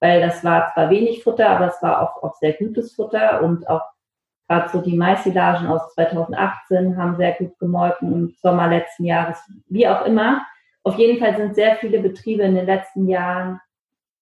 weil 0.01 0.21
das 0.21 0.43
war 0.43 0.73
zwar 0.73 0.91
wenig 0.91 1.23
Futter, 1.23 1.49
aber 1.49 1.69
es 1.69 1.83
war 1.83 2.03
auch, 2.03 2.23
auch 2.23 2.35
sehr 2.37 2.55
gutes 2.55 2.95
Futter 2.95 3.43
und 3.43 3.69
auch 3.69 3.83
gerade 4.49 4.69
so 4.71 4.81
die 4.81 4.97
Maissilagen 4.97 5.69
aus 5.69 5.95
2018 5.95 6.97
haben 6.97 7.17
sehr 7.17 7.33
gut 7.35 7.57
gemolken 7.59 8.13
im 8.13 8.35
Sommer 8.43 8.67
letzten 8.67 9.05
Jahres, 9.05 9.39
wie 9.69 9.87
auch 9.87 10.05
immer. 10.05 10.45
Auf 10.83 10.97
jeden 10.97 11.21
Fall 11.21 11.37
sind 11.37 11.55
sehr 11.55 11.77
viele 11.77 12.01
Betriebe 12.01 12.43
in 12.43 12.57
den 12.57 12.67
letzten 12.67 13.07
Jahren 13.07 13.61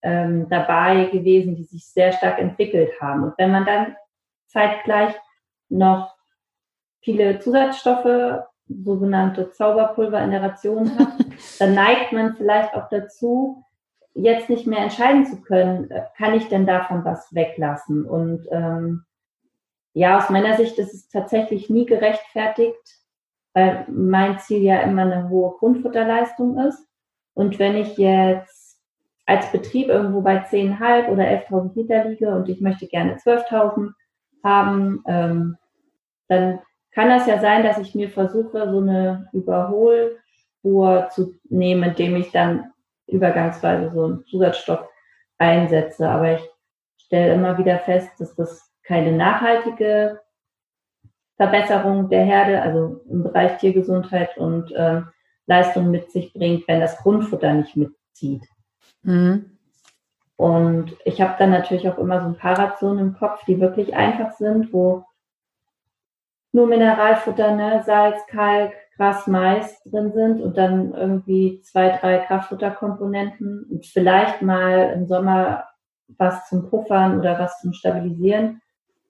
ähm, 0.03 0.49
dabei 0.51 1.07
gewesen, 1.07 1.57
die 1.57 1.65
sich 1.65 1.87
sehr 1.87 2.13
stark 2.13 2.39
entwickelt 2.39 2.93
haben. 3.01 3.25
Und 3.25 3.39
wenn 3.39 3.51
man 3.51 3.65
dann 3.65 3.97
zeitgleich 4.49 5.15
noch 5.71 6.15
viele 7.01 7.39
Zusatzstoffe, 7.39 8.43
sogenannte 8.69 9.51
Zauberpulver 9.53 10.23
in 10.23 10.31
der 10.31 10.43
Ration 10.43 10.99
hat, 10.99 11.09
dann 11.59 11.75
neigt 11.75 12.13
man 12.13 12.37
vielleicht 12.37 12.75
auch 12.75 12.89
dazu, 12.91 13.65
jetzt 14.15 14.49
nicht 14.49 14.67
mehr 14.67 14.81
entscheiden 14.81 15.27
zu 15.27 15.41
können, 15.41 15.91
äh, 15.91 16.05
kann 16.17 16.35
ich 16.35 16.49
denn 16.49 16.67
davon 16.67 17.05
was 17.05 17.35
weglassen? 17.35 18.05
Und 18.05 18.47
ähm, 18.51 19.05
ja, 19.93 20.19
aus 20.19 20.31
meiner 20.31 20.57
Sicht 20.57 20.79
ist 20.79 20.95
es 20.95 21.09
tatsächlich 21.09 21.71
nie 21.71 21.87
gerechtfertigt, 21.87 22.77
weil 23.55 23.87
mein 23.89 24.39
Ziel 24.39 24.63
ja 24.63 24.81
immer 24.81 25.03
eine 25.03 25.29
hohe 25.29 25.57
Grundfutterleistung 25.59 26.59
ist. 26.59 26.87
Und 27.35 27.59
wenn 27.59 27.77
ich 27.77 27.97
jetzt 27.97 28.81
als 29.27 29.51
Betrieb 29.53 29.89
irgendwo 29.89 30.23
bei 30.23 30.45
10.500 30.45 31.09
oder 31.09 31.25
11.000 31.25 31.75
Liter 31.75 32.05
liege 32.05 32.31
und 32.31 32.49
ich 32.49 32.61
möchte 32.61 32.87
gerne 32.87 33.17
12.000 33.17 33.91
haben, 34.43 35.03
ähm, 35.07 35.57
dann 36.29 36.61
kann 36.93 37.09
das 37.09 37.27
ja 37.27 37.39
sein, 37.39 37.63
dass 37.63 37.79
ich 37.79 37.95
mir 37.95 38.09
versuche, 38.09 38.71
so 38.71 38.79
eine 38.81 39.29
Überholspur 39.33 41.09
zu 41.11 41.35
nehmen, 41.49 41.91
indem 41.91 42.17
ich 42.17 42.31
dann 42.33 42.73
übergangsweise 43.09 43.91
so 43.93 44.05
einen 44.05 44.25
Zusatzstoff 44.27 44.89
einsetze. 45.39 46.09
Aber 46.09 46.35
ich 46.35 46.49
stelle 46.97 47.35
immer 47.35 47.59
wieder 47.59 47.79
fest, 47.79 48.11
dass 48.19 48.35
das 48.35 48.71
keine 48.83 49.13
nachhaltige 49.13 50.21
Verbesserung 51.37 52.09
der 52.09 52.25
Herde, 52.25 52.61
also 52.63 53.01
im 53.09 53.23
Bereich 53.23 53.59
Tiergesundheit 53.59 54.37
und 54.37 54.73
äh, 54.73 55.03
Leistung 55.47 55.91
mit 55.91 56.11
sich 56.11 56.33
bringt, 56.33 56.67
wenn 56.69 56.81
das 56.81 56.99
Grundfutter 56.99 57.53
nicht 57.55 57.77
mitzieht. 57.77 58.43
Mhm. 59.03 59.59
Und 60.37 60.97
ich 61.05 61.21
habe 61.21 61.35
dann 61.39 61.51
natürlich 61.51 61.89
auch 61.89 61.99
immer 61.99 62.21
so 62.21 62.29
ein 62.29 62.37
paar 62.37 62.59
Rationen 62.59 63.09
im 63.09 63.15
Kopf, 63.15 63.45
die 63.47 63.61
wirklich 63.61 63.95
einfach 63.95 64.33
sind, 64.33 64.73
wo 64.73 65.05
nur 66.53 66.67
Mineralfutter, 66.67 67.55
ne, 67.55 67.83
Salz, 67.85 68.21
Kalk, 68.29 68.73
Gras, 68.99 69.27
Mais 69.27 69.81
drin 69.85 70.13
sind 70.13 70.43
und 70.43 70.59
dann 70.59 70.93
irgendwie 70.93 71.63
zwei, 71.63 71.97
drei 71.97 72.19
Kraftfutterkomponenten 72.19 73.65
und 73.71 73.87
vielleicht 73.87 74.43
mal 74.43 74.93
im 74.95 75.07
Sommer 75.07 75.65
was 76.19 76.49
zum 76.49 76.69
Puffern 76.69 77.19
oder 77.19 77.39
was 77.39 77.61
zum 77.61 77.73
Stabilisieren 77.73 78.61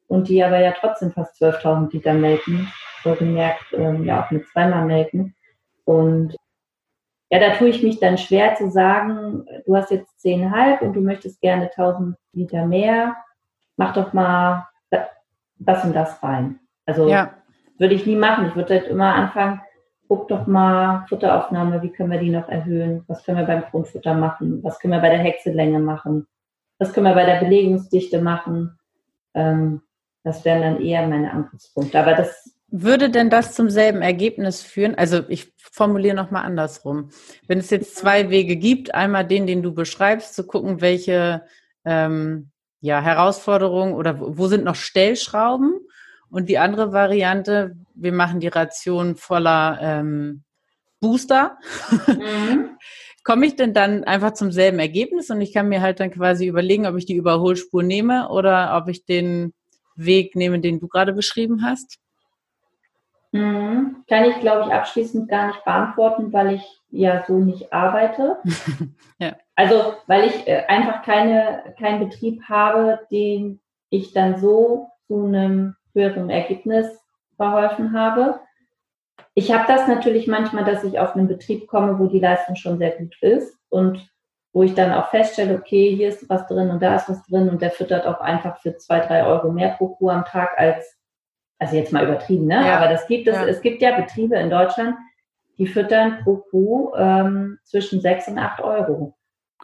und 0.09 0.29
die 0.29 0.45
aber 0.45 0.59
ja 0.59 0.73
trotzdem 0.79 1.11
fast 1.11 1.41
12.000 1.41 1.93
Liter 1.93 2.13
melken, 2.13 2.71
wohlgemerkt 3.03 3.73
ähm, 3.73 4.05
ja 4.05 4.23
auch 4.23 4.31
mit 4.31 4.47
zweimal 4.49 4.85
melken. 4.85 5.35
Und 5.85 6.37
ja, 7.31 7.39
da 7.39 7.55
tue 7.57 7.69
ich 7.69 7.83
mich 7.83 7.99
dann 7.99 8.19
schwer 8.19 8.57
zu 8.57 8.71
sagen, 8.71 9.47
du 9.67 9.77
hast 9.77 9.91
jetzt 9.91 10.13
10,5 10.25 10.81
und 10.81 10.93
du 10.95 11.01
möchtest 11.01 11.41
gerne 11.41 11.71
1000 11.71 12.17
Liter 12.33 12.67
mehr, 12.67 13.17
mach 13.77 13.95
doch 13.95 14.13
mal 14.13 14.67
das 15.59 15.85
und 15.85 15.95
das 15.95 16.23
rein. 16.23 16.61
Also 16.87 17.09
ja. 17.09 17.35
würde 17.79 17.95
ich 17.95 18.07
nie 18.07 18.17
machen. 18.17 18.47
Ich 18.49 18.57
würde 18.57 18.75
halt 18.75 18.89
immer 18.89 19.15
anfangen, 19.15 19.61
guck 20.09 20.29
doch 20.29 20.47
mal, 20.47 21.05
Futteraufnahme, 21.09 21.83
wie 21.83 21.91
können 21.91 22.11
wir 22.11 22.19
die 22.19 22.31
noch 22.31 22.49
erhöhen? 22.49 23.05
Was 23.07 23.25
können 23.25 23.39
wir 23.39 23.47
beim 23.47 23.63
Grundfutter 23.71 24.15
machen? 24.15 24.63
Was 24.65 24.79
können 24.79 24.95
wir 24.95 25.01
bei 25.01 25.11
der 25.11 25.19
Hexelänge 25.19 25.79
machen? 25.79 26.27
Was 26.79 26.93
können 26.93 27.07
wir 27.07 27.15
bei 27.15 27.27
der 27.27 27.41
Belegungsdichte 27.41 28.21
machen? 28.21 28.79
Ähm, 29.35 29.83
das 30.25 30.45
wären 30.45 30.63
dann 30.63 30.81
eher 30.81 31.07
meine 31.07 31.31
Angriffspunkte. 31.33 31.99
Aber 32.01 32.15
das 32.15 32.55
würde 32.71 33.11
denn 33.11 33.31
das 33.31 33.55
zum 33.55 33.71
selben 33.71 34.03
Ergebnis 34.03 34.63
führen? 34.63 34.95
Also 34.95 35.23
ich 35.29 35.53
formuliere 35.57 36.15
nochmal 36.15 36.45
andersrum. 36.45 37.11
Wenn 37.47 37.59
es 37.59 37.71
jetzt 37.71 37.97
zwei 37.97 38.31
Wege 38.31 38.57
gibt, 38.57 38.95
einmal 38.95 39.27
den, 39.27 39.47
den 39.47 39.63
du 39.63 39.73
beschreibst, 39.73 40.35
zu 40.35 40.47
gucken, 40.47 40.81
welche 40.81 41.43
ähm, 41.85 42.51
ja, 42.81 43.01
Herausforderungen 43.01 43.95
oder 43.95 44.19
wo 44.21 44.47
sind 44.49 44.65
noch 44.65 44.75
Stellschrauben 44.75 45.75
und 46.31 46.49
die 46.49 46.59
andere 46.59 46.93
Variante, 46.93 47.75
wir 48.01 48.13
machen 48.13 48.41
die 48.41 48.49
Ration 48.49 49.17
voller 49.17 49.79
ähm, 49.81 50.45
Booster. 51.01 51.59
Mhm. 52.07 52.71
Komme 53.25 53.47
ich 53.47 53.57
denn 53.57 53.75
dann 53.75 54.05
einfach 54.05 54.33
zum 54.33 54.53
selben 54.53 54.79
Ergebnis 54.79 55.29
und 55.31 55.41
ich 55.41 55.53
kann 55.53 55.69
mir 55.69 55.83
halt 55.83 56.01
dann 56.01 56.11
quasi 56.11 56.47
überlegen, 56.47 56.87
ob 56.87 56.97
ich 56.97 57.05
die 57.05 57.17
Überholspur 57.17 57.83
nehme 57.83 58.29
oder 58.31 58.75
ob 58.81 58.89
ich 58.89 59.05
den 59.05 59.53
Weg 59.97 60.35
nehme, 60.35 60.61
den 60.61 60.81
du 60.81 60.89
gerade 60.89 61.13
beschrieben 61.13 61.63
hast? 61.63 61.99
Mhm. 63.33 64.05
Kann 64.09 64.25
ich, 64.25 64.41
glaube 64.41 64.67
ich, 64.67 64.73
abschließend 64.73 65.29
gar 65.29 65.49
nicht 65.49 65.65
beantworten, 65.65 66.33
weil 66.33 66.55
ich 66.55 66.81
ja 66.91 67.25
so 67.27 67.39
nicht 67.39 67.73
arbeite. 67.73 68.39
ja. 69.19 69.37
Also, 69.55 69.95
weil 70.07 70.25
ich 70.25 70.49
äh, 70.49 70.65
einfach 70.67 71.03
keine, 71.03 71.75
keinen 71.79 72.09
Betrieb 72.09 72.43
habe, 72.49 73.01
den 73.11 73.61
ich 73.91 74.13
dann 74.13 74.39
so 74.39 74.89
zu 75.07 75.27
einem 75.27 75.77
höheren 75.93 76.31
Ergebnis 76.31 76.87
verholfen 77.39 77.99
habe. 77.99 78.41
Ich 79.35 79.53
habe 79.53 79.65
das 79.67 79.89
natürlich 79.89 80.27
manchmal, 80.27 80.65
dass 80.65 80.85
ich 80.85 80.99
auf 80.99 81.17
einen 81.17 81.29
Betrieb 81.29 81.67
komme, 81.69 81.99
wo 81.99 82.07
die 82.07 82.21
Leistung 82.21 82.57
schon 82.57 82.79
sehr 82.79 82.91
gut 82.91 83.17
ist 83.23 83.57
und 83.71 84.07
wo 84.53 84.63
ich 84.63 84.75
dann 84.75 84.93
auch 84.93 85.11
feststelle, 85.11 85.55
okay, 85.55 85.95
hier 85.95 86.09
ist 86.09 86.29
was 86.29 86.47
drin 86.47 86.71
und 86.71 86.83
da 86.83 86.97
ist 86.97 87.09
was 87.09 87.25
drin 87.27 87.49
und 87.49 87.63
der 87.63 87.71
füttert 87.71 88.07
auch 88.07 88.21
einfach 88.21 88.59
für 88.59 88.77
zwei, 88.77 89.01
drei 89.01 89.25
Euro 89.25 89.53
mehr 89.53 89.71
pro 89.71 89.91
Kuh 89.95 90.11
am 90.11 90.25
Tag 90.25 90.59
als, 90.59 90.99
also 91.59 91.77
jetzt 91.77 91.93
mal 91.93 92.05
übertrieben, 92.05 92.47
ne? 92.47 92.67
Ja. 92.67 92.79
Aber 92.79 92.89
das 92.89 93.07
gibt 93.07 93.29
es, 93.29 93.37
ja. 93.37 93.47
es 93.47 93.61
gibt 93.61 93.81
ja 93.83 93.97
Betriebe 93.97 94.37
in 94.37 94.51
Deutschland, 94.51 94.97
die 95.59 95.67
füttern 95.67 96.19
pro 96.25 96.37
Kuh 96.51 96.93
ähm, 96.97 97.59
zwischen 97.65 98.01
sechs 98.01 98.27
und 98.29 98.39
acht 98.39 98.61
Euro. 98.61 99.15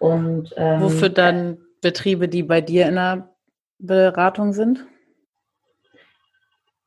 Und 0.01 0.55
ähm, 0.57 0.81
wofür 0.81 1.09
dann 1.09 1.59
Betriebe, 1.81 2.29
die 2.29 2.43
bei 2.43 2.61
dir 2.61 2.87
in 2.87 2.97
der 2.97 3.35
Beratung 3.79 4.53
sind? 4.53 4.87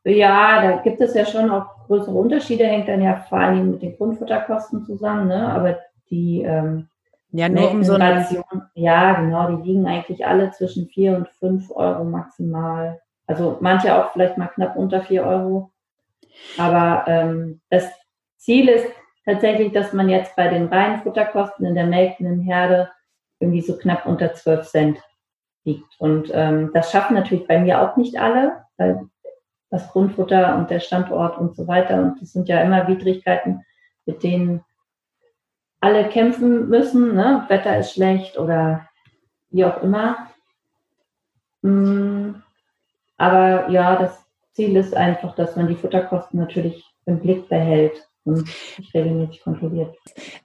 Ja, 0.08 0.62
da 0.62 0.78
gibt 0.78 1.02
es 1.02 1.14
ja 1.14 1.26
schon 1.26 1.50
auch 1.50 1.86
größere 1.88 2.16
Unterschiede, 2.16 2.66
hängt 2.66 2.88
dann 2.88 3.02
ja 3.02 3.18
vor 3.30 3.40
allem 3.40 3.72
mit 3.72 3.82
den 3.82 3.98
Grundfutterkosten 3.98 4.86
zusammen, 4.86 5.28
ne? 5.28 5.52
Aber 5.52 5.80
die 6.10 6.44
ähm, 6.44 6.88
ja, 7.32 7.50
nur 7.50 7.72
um 7.72 7.84
so 7.84 7.94
eine 7.94 8.26
ja, 8.74 9.20
genau, 9.20 9.58
die 9.58 9.68
liegen 9.68 9.86
eigentlich 9.86 10.26
alle 10.26 10.52
zwischen 10.52 10.88
vier 10.88 11.18
und 11.18 11.28
fünf 11.28 11.70
Euro 11.72 12.06
maximal. 12.06 13.02
Also 13.26 13.58
manche 13.60 13.94
auch 13.96 14.14
vielleicht 14.14 14.38
mal 14.38 14.48
knapp 14.48 14.78
unter 14.78 15.02
vier 15.02 15.24
Euro. 15.24 15.72
Aber 16.58 17.04
ähm, 17.08 17.60
das 17.70 17.90
Ziel 18.38 18.70
ist 18.70 18.88
tatsächlich, 19.26 19.74
dass 19.74 19.92
man 19.92 20.08
jetzt 20.08 20.36
bei 20.36 20.48
den 20.48 20.68
reinen 20.68 21.02
Futterkosten 21.02 21.66
in 21.66 21.76
der 21.76 21.86
melkenden 21.86 22.40
Herde 22.40 22.90
irgendwie 23.40 23.62
so 23.62 23.78
knapp 23.78 24.06
unter 24.06 24.34
12 24.34 24.68
Cent 24.68 25.00
liegt. 25.66 26.00
Und 26.00 26.32
ähm, 26.34 26.72
das 26.74 26.92
schaffen 26.92 27.16
natürlich 27.16 27.46
bei 27.46 27.60
mir 27.60 27.82
auch 27.82 27.98
nicht 27.98 28.18
alle, 28.18 28.64
weil 28.78 29.02
das 29.70 29.90
Grundfutter 29.90 30.58
und 30.58 30.70
der 30.70 30.80
Standort 30.80 31.38
und 31.38 31.56
so 31.56 31.68
weiter. 31.68 32.02
Und 32.02 32.22
das 32.22 32.32
sind 32.32 32.48
ja 32.48 32.62
immer 32.62 32.88
Widrigkeiten, 32.88 33.66
mit 34.06 34.24
denen 34.24 34.64
alle 35.80 36.08
kämpfen 36.10 36.70
müssen. 36.70 37.16
Ne? 37.16 37.46
Wetter 37.48 37.78
ist 37.78 37.94
schlecht 37.94 38.38
oder 38.38 38.88
wie 39.50 39.66
auch 39.66 39.82
immer. 39.82 40.30
Mm, 41.62 42.36
aber 43.18 43.70
ja, 43.70 43.96
das 43.96 44.24
Ziel 44.54 44.76
ist 44.76 44.96
einfach, 44.96 45.36
dass 45.36 45.56
man 45.56 45.68
die 45.68 45.76
Futterkosten 45.76 46.40
natürlich 46.40 46.84
im 47.06 47.20
Blick 47.20 47.48
behält 47.50 48.08
und 48.24 48.50
regelmäßig 48.94 49.42
kontrolliert. 49.42 49.96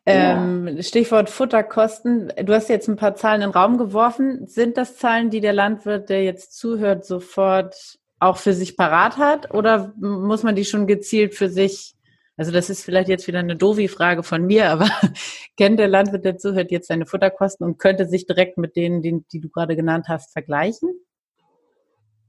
Ähm. 0.07 0.79
Stichwort 0.81 1.29
Futterkosten. 1.29 2.33
Du 2.45 2.55
hast 2.55 2.69
jetzt 2.69 2.88
ein 2.88 2.97
paar 2.97 3.14
Zahlen 3.17 3.43
in 3.43 3.49
den 3.49 3.57
Raum 3.57 3.79
geworfen. 3.79 4.47
Sind 4.47 4.76
das 4.76 4.97
Zahlen, 4.97 5.31
die 5.31 5.41
der 5.41 5.52
Landwirt, 5.52 6.09
der 6.09 6.23
jetzt 6.23 6.57
zuhört, 6.57 7.05
sofort 7.05 7.99
auch 8.23 8.37
für 8.37 8.52
sich 8.52 8.76
parat 8.76 9.17
hat? 9.17 9.52
Oder 9.55 9.93
muss 9.99 10.43
man 10.43 10.55
die 10.55 10.64
schon 10.64 10.87
gezielt 10.87 11.35
für 11.35 11.49
sich 11.49 11.95
also 12.37 12.50
das 12.50 12.71
ist 12.71 12.85
vielleicht 12.85 13.09
jetzt 13.09 13.29
wieder 13.29 13.41
eine 13.41 13.57
doofe 13.57 13.88
Frage 13.88 14.23
von 14.23 14.47
mir, 14.47 14.71
aber 14.73 14.88
kennt 15.57 15.79
der 15.79 15.88
Landwirt, 15.88 16.25
der 16.25 16.38
zuhört, 16.38 16.71
jetzt 16.71 16.88
seine 16.88 17.07
Futterkosten 17.07 17.67
und 17.67 17.79
könnte 17.79 18.07
sich 18.07 18.26
direkt 18.26 18.59
mit 18.59 18.76
denen, 18.76 19.02
die, 19.02 19.25
die 19.33 19.41
du 19.41 19.49
gerade 19.49 19.76
genannt 19.76 20.07
hast, 20.09 20.33
vergleichen? 20.33 20.91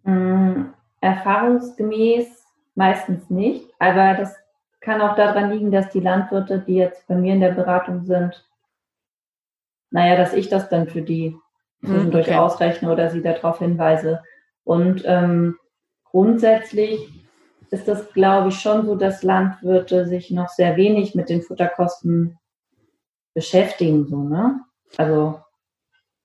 Mm, 0.04 0.66
erfahrungsgemäß 1.00 2.28
meistens 2.76 3.30
nicht, 3.30 3.70
aber 3.80 4.16
das 4.16 4.36
kann 4.82 5.02
auch 5.02 5.16
daran 5.16 5.52
liegen, 5.52 5.72
dass 5.72 5.90
die 5.90 6.02
Landwirte, 6.02 6.60
die 6.60 6.76
jetzt 6.76 7.08
bei 7.08 7.16
mir 7.16 7.34
in 7.34 7.40
der 7.40 7.54
Beratung 7.54 8.04
sind, 8.04 8.46
naja, 9.92 10.18
dass 10.18 10.34
ich 10.34 10.50
das 10.50 10.70
dann 10.70 10.90
für 10.90 11.02
die 11.02 11.38
hm, 11.82 11.90
zwischendurch 11.90 12.28
okay. 12.28 12.38
ausrechne 12.38 12.92
oder 12.92 13.10
sie 13.10 13.22
darauf 13.22 13.60
hinweise. 13.60 14.22
Und 14.64 15.04
ähm, 15.06 15.58
grundsätzlich 16.14 17.10
ist 17.72 17.88
das, 17.88 18.14
glaube 18.14 18.50
ich, 18.50 18.60
schon 18.60 18.86
so, 18.86 18.96
dass 18.96 19.24
Landwirte 19.24 20.06
sich 20.06 20.30
noch 20.32 20.48
sehr 20.48 20.78
wenig 20.78 21.16
mit 21.16 21.28
den 21.28 21.42
Futterkosten 21.42 22.38
beschäftigen, 23.34 24.06
so, 24.06 24.24
ne? 24.24 24.62
Also 24.96 25.40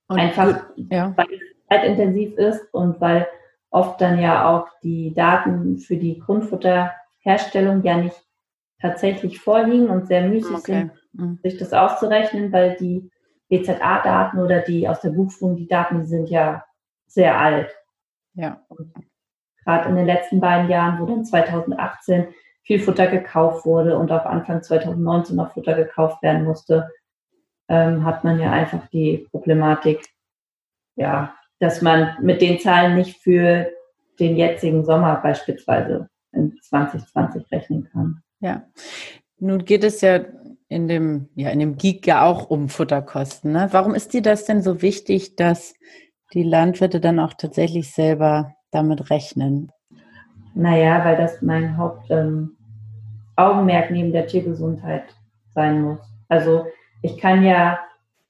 und 0.07 0.19
einfach, 0.19 0.63
ja. 0.75 1.11
weil 1.17 1.25
es 1.33 1.41
zeitintensiv 1.67 2.37
ist 2.37 2.71
und 2.71 3.01
weil 3.01 3.27
oft 3.71 3.99
dann 3.99 4.19
ja 4.19 4.47
auch 4.47 4.67
die 4.83 5.13
Daten 5.13 5.79
für 5.79 5.97
die 5.97 6.19
Grundfutterherstellung 6.19 7.83
ja 7.83 7.97
nicht 7.97 8.21
tatsächlich 8.79 9.39
vorliegen 9.39 9.89
und 9.89 10.07
sehr 10.07 10.27
müßig 10.27 10.55
okay. 10.55 10.71
sind, 10.71 10.91
mhm. 11.13 11.39
sich 11.41 11.57
das 11.57 11.73
auszurechnen, 11.73 12.51
weil 12.51 12.75
die 12.77 13.09
BZA-Daten 13.49 14.39
oder 14.39 14.61
die 14.61 14.87
aus 14.87 15.01
der 15.01 15.09
Buchführung, 15.09 15.55
die 15.55 15.67
Daten, 15.67 16.01
die 16.01 16.07
sind 16.07 16.29
ja 16.29 16.63
sehr 17.07 17.39
alt. 17.39 17.75
Ja. 18.33 18.63
Und 18.69 18.93
gerade 19.69 19.89
in 19.89 19.95
den 19.95 20.05
letzten 20.05 20.39
beiden 20.39 20.69
Jahren, 20.69 20.99
wo 20.99 21.05
dann 21.05 21.25
2018 21.25 22.27
viel 22.63 22.79
Futter 22.79 23.07
gekauft 23.07 23.65
wurde 23.65 23.97
und 23.97 24.11
auch 24.11 24.25
Anfang 24.25 24.63
2019 24.63 25.35
noch 25.35 25.53
Futter 25.53 25.75
gekauft 25.75 26.23
werden 26.23 26.43
musste, 26.43 26.89
ähm, 27.67 28.03
hat 28.03 28.23
man 28.23 28.39
ja 28.39 28.51
einfach 28.51 28.87
die 28.87 29.27
Problematik, 29.29 30.07
ja, 30.95 31.35
dass 31.59 31.81
man 31.81 32.15
mit 32.21 32.41
den 32.41 32.59
Zahlen 32.59 32.95
nicht 32.95 33.17
für 33.21 33.67
den 34.19 34.37
jetzigen 34.37 34.83
Sommer 34.83 35.19
beispielsweise 35.21 36.09
in 36.31 36.57
2020 36.61 37.51
rechnen 37.51 37.89
kann. 37.91 38.23
Ja, 38.39 38.63
nun 39.37 39.65
geht 39.65 39.83
es 39.83 40.01
ja 40.01 40.21
in 40.67 40.87
dem, 40.87 41.29
ja, 41.35 41.49
in 41.49 41.59
dem 41.59 41.77
Geek 41.77 42.07
ja 42.07 42.25
auch 42.25 42.49
um 42.49 42.69
Futterkosten. 42.69 43.51
Ne? 43.51 43.67
Warum 43.71 43.93
ist 43.93 44.13
dir 44.13 44.21
das 44.21 44.45
denn 44.45 44.61
so 44.61 44.81
wichtig, 44.81 45.35
dass 45.35 45.75
die 46.33 46.43
Landwirte 46.43 46.99
dann 46.99 47.19
auch 47.19 47.33
tatsächlich 47.33 47.91
selber 47.91 48.55
damit 48.71 49.09
rechnen? 49.09 49.71
Naja, 50.53 51.03
weil 51.05 51.17
das 51.17 51.41
mein 51.41 51.77
Hauptaugenmerk 51.77 53.89
ähm, 53.89 53.95
neben 53.95 54.11
der 54.11 54.27
Tiergesundheit 54.27 55.05
sein 55.53 55.81
muss. 55.81 55.99
Also 56.27 56.65
ich 57.01 57.17
kann 57.17 57.43
ja 57.43 57.79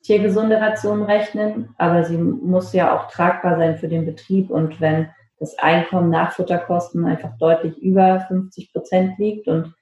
tiergesunde 0.04 0.60
Ration 0.60 1.04
rechnen, 1.04 1.73
aber 1.78 2.04
sie 2.04 2.17
muss 2.17 2.73
ja 2.73 2.95
auch 2.95 3.10
tragbar 3.10 3.58
sein 3.58 3.78
für 3.78 3.88
den 3.88 4.06
Betrieb. 4.06 4.49
Und 4.49 4.80
wenn 4.80 5.10
das 5.39 5.58
Einkommen 5.58 6.10
nach 6.10 6.34
Futterkosten 6.34 7.06
einfach 7.06 7.38
deutlich 7.38 7.78
über 7.78 8.21
50 8.28 8.73
Prozent 8.73 9.17
liegt 9.17 9.47
und 9.47 9.73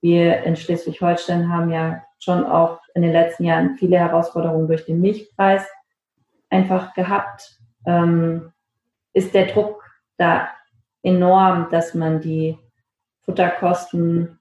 wir 0.00 0.42
in 0.42 0.56
Schleswig-Holstein 0.56 1.48
haben 1.48 1.70
ja 1.70 2.02
schon 2.18 2.44
auch 2.44 2.80
in 2.94 3.02
den 3.02 3.12
letzten 3.12 3.44
Jahren 3.44 3.76
viele 3.76 3.98
Herausforderungen 3.98 4.66
durch 4.66 4.84
den 4.84 5.00
Milchpreis 5.00 5.66
einfach 6.50 6.94
gehabt, 6.94 7.58
ähm, 7.86 8.52
ist 9.12 9.34
der 9.34 9.46
Druck 9.46 9.83
da 10.16 10.48
enorm, 11.02 11.68
dass 11.70 11.94
man 11.94 12.20
die 12.20 12.58
Futterkosten 13.22 14.38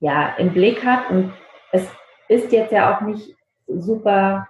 ja 0.00 0.34
im 0.36 0.52
Blick 0.52 0.84
hat. 0.84 1.10
Und 1.10 1.32
es 1.72 1.86
ist 2.28 2.52
jetzt 2.52 2.72
ja 2.72 2.96
auch 2.96 3.00
nicht 3.02 3.36
super 3.66 4.48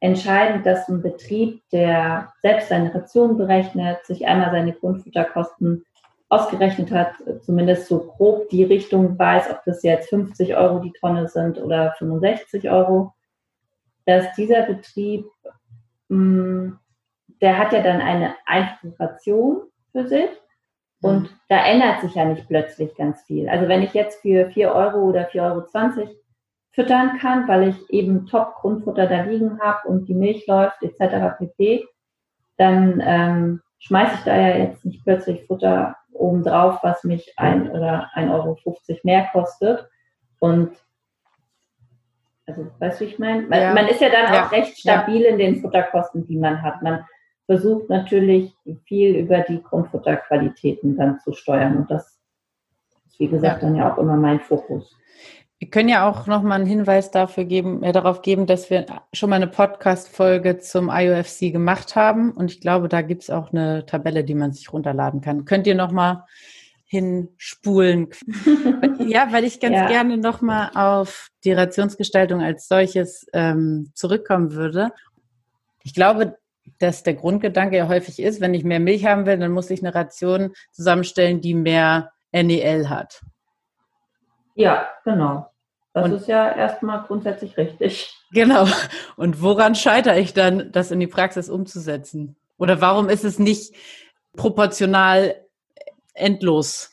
entscheidend, 0.00 0.66
dass 0.66 0.88
ein 0.88 1.02
Betrieb, 1.02 1.62
der 1.72 2.32
selbst 2.42 2.68
seine 2.68 2.94
Ration 2.94 3.36
berechnet, 3.36 4.04
sich 4.04 4.26
einmal 4.26 4.50
seine 4.50 4.72
Grundfutterkosten 4.72 5.84
ausgerechnet 6.28 6.90
hat, 6.90 7.14
zumindest 7.42 7.88
so 7.88 8.00
grob 8.00 8.48
die 8.48 8.64
Richtung 8.64 9.18
weiß, 9.18 9.50
ob 9.50 9.62
das 9.64 9.82
jetzt 9.82 10.08
50 10.08 10.56
Euro 10.56 10.80
die 10.80 10.92
Tonne 10.92 11.28
sind 11.28 11.58
oder 11.58 11.94
65 11.98 12.70
Euro, 12.70 13.14
dass 14.04 14.32
dieser 14.34 14.62
Betrieb 14.62 15.26
mh, 16.08 16.16
hm, 16.16 16.78
der 17.44 17.58
hat 17.58 17.74
ja 17.74 17.82
dann 17.82 18.00
eine 18.00 18.34
Einfluration 18.46 19.64
für 19.92 20.06
sich 20.06 20.30
und 21.02 21.24
mhm. 21.24 21.28
da 21.50 21.62
ändert 21.66 22.00
sich 22.00 22.14
ja 22.14 22.24
nicht 22.24 22.48
plötzlich 22.48 22.94
ganz 22.96 23.20
viel. 23.24 23.50
Also 23.50 23.68
wenn 23.68 23.82
ich 23.82 23.92
jetzt 23.92 24.22
für 24.22 24.48
4 24.48 24.74
Euro 24.74 25.00
oder 25.02 25.28
4,20 25.28 25.42
Euro 25.42 26.10
füttern 26.70 27.18
kann, 27.18 27.46
weil 27.46 27.68
ich 27.68 27.90
eben 27.90 28.24
Top-Grundfutter 28.24 29.06
da 29.06 29.24
liegen 29.24 29.60
habe 29.60 29.86
und 29.86 30.06
die 30.08 30.14
Milch 30.14 30.46
läuft 30.46 30.82
etc. 30.82 31.36
pp., 31.36 31.84
dann 32.56 33.02
ähm, 33.04 33.60
schmeiße 33.78 34.14
ich 34.14 34.24
da 34.24 34.34
ja 34.34 34.56
jetzt 34.56 34.82
nicht 34.86 35.04
plötzlich 35.04 35.46
Futter 35.46 35.96
obendrauf, 36.14 36.78
was 36.82 37.04
mich 37.04 37.34
ein 37.36 37.70
oder 37.70 38.08
1,50 38.14 38.32
Euro 38.32 38.58
mehr 39.02 39.28
kostet. 39.34 39.86
Und 40.38 40.70
also 42.46 42.66
weißt 42.78 43.02
du, 43.02 43.04
wie 43.04 43.08
ich 43.10 43.18
meine? 43.18 43.42
Man, 43.42 43.60
ja. 43.60 43.74
man, 43.74 43.86
ist 43.88 44.00
ja 44.00 44.08
dann 44.08 44.32
ja. 44.32 44.46
auch 44.46 44.52
recht 44.52 44.78
stabil 44.78 45.20
ja. 45.20 45.28
in 45.28 45.36
den 45.36 45.60
Futterkosten, 45.60 46.26
die 46.26 46.38
man 46.38 46.62
hat. 46.62 46.80
Man 46.80 47.04
versucht 47.46 47.90
natürlich 47.90 48.54
viel 48.86 49.16
über 49.16 49.40
die 49.40 49.62
Grundfutterqualitäten 49.62 50.96
dann 50.96 51.20
zu 51.20 51.32
steuern. 51.32 51.76
Und 51.76 51.90
das 51.90 52.18
ist, 53.06 53.20
wie 53.20 53.28
gesagt, 53.28 53.62
ja. 53.62 53.68
dann 53.68 53.76
ja 53.76 53.92
auch 53.92 53.98
immer 53.98 54.16
mein 54.16 54.40
Fokus. 54.40 54.96
Wir 55.58 55.70
können 55.70 55.88
ja 55.88 56.08
auch 56.08 56.26
nochmal 56.26 56.60
einen 56.60 56.68
Hinweis 56.68 57.10
dafür 57.10 57.44
geben, 57.44 57.82
äh, 57.82 57.92
darauf 57.92 58.22
geben, 58.22 58.46
dass 58.46 58.70
wir 58.70 58.86
schon 59.12 59.30
mal 59.30 59.36
eine 59.36 59.46
Podcast-Folge 59.46 60.58
zum 60.58 60.90
IOFC 60.92 61.52
gemacht 61.52 61.96
haben. 61.96 62.32
Und 62.32 62.50
ich 62.50 62.60
glaube, 62.60 62.88
da 62.88 63.02
gibt 63.02 63.22
es 63.22 63.30
auch 63.30 63.52
eine 63.52 63.86
Tabelle, 63.86 64.24
die 64.24 64.34
man 64.34 64.52
sich 64.52 64.72
runterladen 64.72 65.20
kann. 65.20 65.44
Könnt 65.44 65.66
ihr 65.66 65.74
nochmal 65.74 66.24
hinspulen? 66.86 68.08
ja, 68.98 69.28
weil 69.32 69.44
ich 69.44 69.60
ganz 69.60 69.76
ja. 69.76 69.86
gerne 69.86 70.18
nochmal 70.18 70.70
auf 70.74 71.28
die 71.44 71.52
Rationsgestaltung 71.52 72.42
als 72.42 72.68
solches 72.68 73.26
ähm, 73.32 73.90
zurückkommen 73.94 74.52
würde. 74.52 74.90
Ich 75.82 75.94
glaube, 75.94 76.36
dass 76.78 77.02
der 77.02 77.14
Grundgedanke 77.14 77.76
ja 77.76 77.88
häufig 77.88 78.20
ist, 78.20 78.40
wenn 78.40 78.54
ich 78.54 78.64
mehr 78.64 78.80
Milch 78.80 79.06
haben 79.06 79.26
will, 79.26 79.38
dann 79.38 79.52
muss 79.52 79.70
ich 79.70 79.80
eine 79.80 79.94
Ration 79.94 80.54
zusammenstellen, 80.72 81.40
die 81.40 81.54
mehr 81.54 82.12
NEL 82.32 82.88
hat. 82.88 83.22
Ja, 84.54 84.88
genau. 85.04 85.50
Das 85.92 86.06
und, 86.06 86.12
ist 86.12 86.28
ja 86.28 86.50
erstmal 86.50 87.02
grundsätzlich 87.06 87.56
richtig. 87.56 88.12
Genau. 88.32 88.66
Und 89.16 89.42
woran 89.42 89.74
scheitere 89.76 90.18
ich 90.18 90.34
dann, 90.34 90.72
das 90.72 90.90
in 90.90 90.98
die 90.98 91.06
Praxis 91.06 91.48
umzusetzen? 91.48 92.36
Oder 92.58 92.80
warum 92.80 93.08
ist 93.08 93.24
es 93.24 93.38
nicht 93.38 93.74
proportional 94.36 95.36
endlos? 96.14 96.90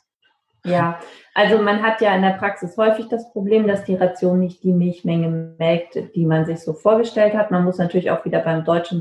Ja, 0.64 1.00
also 1.34 1.60
man 1.60 1.82
hat 1.82 2.02
ja 2.02 2.14
in 2.16 2.22
der 2.22 2.32
Praxis 2.34 2.78
häufig 2.78 3.08
das 3.08 3.32
Problem, 3.32 3.68
dass 3.68 3.86
die 3.86 3.96
Ration 3.96 4.40
nicht 4.40 4.64
die 4.64 4.74
Milchmenge 4.74 5.56
melkt, 5.58 5.98
die 6.16 6.26
man 6.26 6.46
sich 6.46 6.60
so 6.60 6.74
vorgestellt 6.74 7.34
hat. 7.34 7.50
Man 7.50 7.64
muss 7.64 7.78
natürlich 7.78 8.12
auch 8.12 8.26
wieder 8.26 8.40
beim 8.40 8.64
deutschen 8.64 9.00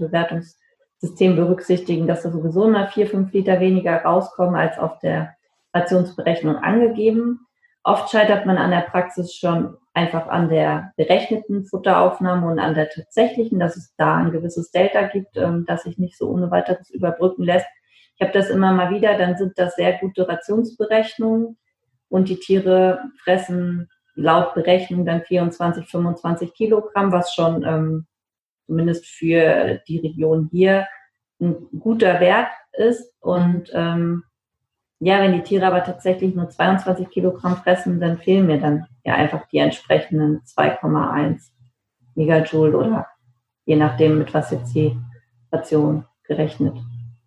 Bewertungssystem 1.01 1.37
berücksichtigen, 1.37 2.07
dass 2.07 2.23
da 2.23 2.31
sowieso 2.31 2.65
immer 2.65 2.89
vier, 2.89 3.07
fünf 3.07 3.33
Liter 3.33 3.61
weniger 3.61 4.03
rauskommen 4.03 4.55
als 4.55 4.79
auf 4.79 4.99
der 4.99 5.35
Rationsberechnung 5.73 6.57
angegeben. 6.57 7.47
Oft 7.83 8.11
scheitert 8.11 8.45
man 8.45 8.59
an 8.59 8.71
der 8.71 8.83
Praxis 8.83 9.35
schon 9.35 9.77
einfach 9.95 10.29
an 10.29 10.49
der 10.49 10.93
berechneten 10.97 11.65
Futteraufnahme 11.65 12.47
und 12.47 12.59
an 12.59 12.75
der 12.75 12.91
tatsächlichen, 12.91 13.59
dass 13.59 13.77
es 13.77 13.95
da 13.97 14.17
ein 14.17 14.31
gewisses 14.31 14.71
Delta 14.71 15.07
gibt, 15.07 15.37
ähm, 15.37 15.65
das 15.67 15.85
sich 15.85 15.99
nicht 15.99 16.17
so 16.17 16.29
ohne 16.29 16.51
weiteres 16.51 16.91
überbrücken 16.91 17.45
lässt. 17.45 17.67
Ich 18.17 18.23
habe 18.23 18.33
das 18.33 18.51
immer 18.51 18.73
mal 18.73 18.91
wieder, 18.95 19.17
dann 19.17 19.37
sind 19.37 19.59
das 19.59 19.77
sehr 19.77 19.95
gute 19.99 20.29
Rationsberechnungen 20.29 21.57
und 22.09 22.29
die 22.29 22.39
Tiere 22.39 23.01
fressen 23.25 23.89
laut 24.15 24.53
Berechnung 24.55 25.07
dann 25.07 25.23
24, 25.23 25.87
25 25.89 26.53
Kilogramm, 26.53 27.11
was 27.13 27.35
schon 27.35 27.65
ähm, 27.65 28.07
zumindest 28.70 29.04
für 29.04 29.80
die 29.88 29.98
Region 29.98 30.48
hier 30.52 30.87
ein 31.40 31.56
guter 31.80 32.20
Wert 32.20 32.52
ist. 32.72 33.12
Und 33.18 33.68
ähm, 33.74 34.22
ja, 35.00 35.20
wenn 35.20 35.33
die 35.33 35.42
Tiere 35.42 35.66
aber 35.66 35.83
tatsächlich 35.83 36.37
nur 36.37 36.48
22 36.48 37.11
Kilogramm 37.11 37.56
fressen, 37.56 37.98
dann 37.98 38.18
fehlen 38.18 38.46
mir 38.46 38.61
dann 38.61 38.87
ja 39.04 39.14
einfach 39.14 39.48
die 39.48 39.59
entsprechenden 39.59 40.42
2,1 40.42 41.40
Megajoule 42.14 42.76
oder 42.76 43.09
je 43.64 43.74
nachdem, 43.74 44.18
mit 44.18 44.33
was 44.33 44.52
jetzt 44.52 44.72
die 44.72 44.96
Ration 45.50 46.04
gerechnet 46.22 46.76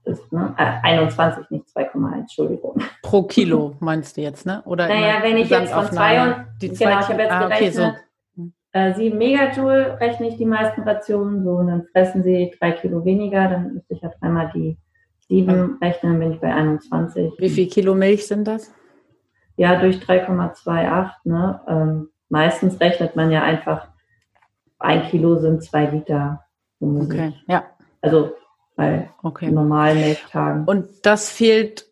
ist. 0.05 0.31
Ne? 0.31 0.55
Äh, 0.57 0.79
21, 0.81 1.49
nicht 1.49 1.65
2,1, 1.75 2.19
Entschuldigung. 2.19 2.81
Pro 3.01 3.23
Kilo 3.23 3.75
meinst 3.81 4.15
du 4.15 4.21
jetzt, 4.21 4.45
ne? 4.45 4.61
Oder 4.63 4.87
naja, 4.87 5.21
wenn 5.21 5.35
ich 5.35 5.49
jetzt 5.49 5.73
von 5.73 5.87
zwei 5.87 6.23
und, 6.23 6.45
die 6.61 6.69
genau, 6.69 7.01
ich 7.01 7.07
habe 7.07 7.21
jetzt 7.21 7.31
ah, 7.31 7.45
okay, 7.45 7.59
gerechnet. 7.59 7.95
Äh, 8.73 8.93
7 8.93 9.17
Megajoule 9.17 9.99
rechne 9.99 10.27
ich 10.27 10.37
die 10.37 10.45
meisten 10.45 10.81
Rationen, 10.81 11.43
so, 11.43 11.51
und 11.51 11.67
dann 11.67 11.85
fressen 11.91 12.23
sie 12.23 12.53
drei 12.59 12.71
Kilo 12.71 13.05
weniger, 13.05 13.47
dann 13.47 13.73
müsste 13.75 13.93
ich 13.93 14.01
ja 14.01 14.11
dreimal 14.19 14.51
die 14.53 14.77
7 15.29 15.77
rechnen, 15.81 16.19
bin 16.19 16.33
ich 16.33 16.39
bei 16.39 16.53
21. 16.53 17.33
Wie 17.37 17.49
viel 17.49 17.67
Kilo 17.67 17.95
Milch 17.95 18.27
sind 18.27 18.45
das? 18.45 18.73
Ja, 19.55 19.79
durch 19.79 19.97
3,28, 19.97 21.11
ne? 21.25 21.61
Ähm, 21.67 22.09
meistens 22.29 22.79
rechnet 22.81 23.15
man 23.15 23.31
ja 23.31 23.43
einfach, 23.43 23.87
ein 24.79 25.03
Kilo 25.03 25.37
sind 25.37 25.63
zwei 25.63 25.85
Liter. 25.85 26.43
Okay, 26.81 27.33
ja. 27.47 27.63
Also 28.01 28.35
bei 28.75 29.09
okay. 29.21 29.51
normalen 29.51 29.99
Milchtagen. 29.99 30.65
Und 30.65 31.05
das 31.05 31.29
fehlt 31.29 31.85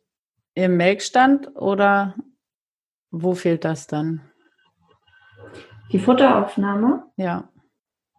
im 0.56 0.78
Melkstand 0.78 1.56
oder 1.56 2.15
wo 3.12 3.34
fehlt 3.34 3.63
das 3.65 3.88
dann? 3.88 4.22
Die 5.91 5.99
Futteraufnahme? 5.99 7.04
Ja. 7.17 7.49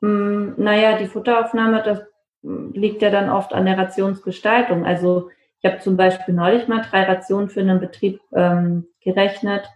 Hm, 0.01 0.55
naja, 0.57 0.99
die 0.99 1.07
Futteraufnahme, 1.07 1.83
das 1.83 2.03
liegt 2.43 3.03
ja 3.03 3.11
dann 3.11 3.31
oft 3.31 3.53
an 3.53 3.67
der 3.67 3.79
Rationsgestaltung. 3.79 4.85
Also 4.85 5.31
ich 5.61 5.71
habe 5.71 5.81
zum 5.81 5.97
Beispiel 5.97 6.35
neulich 6.35 6.67
mal 6.67 6.83
drei 6.83 7.05
Rationen 7.05 7.49
für 7.49 7.61
einen 7.61 7.81
Betrieb 7.81 8.21
ähm, 8.35 8.87
gerechnet. 9.01 9.69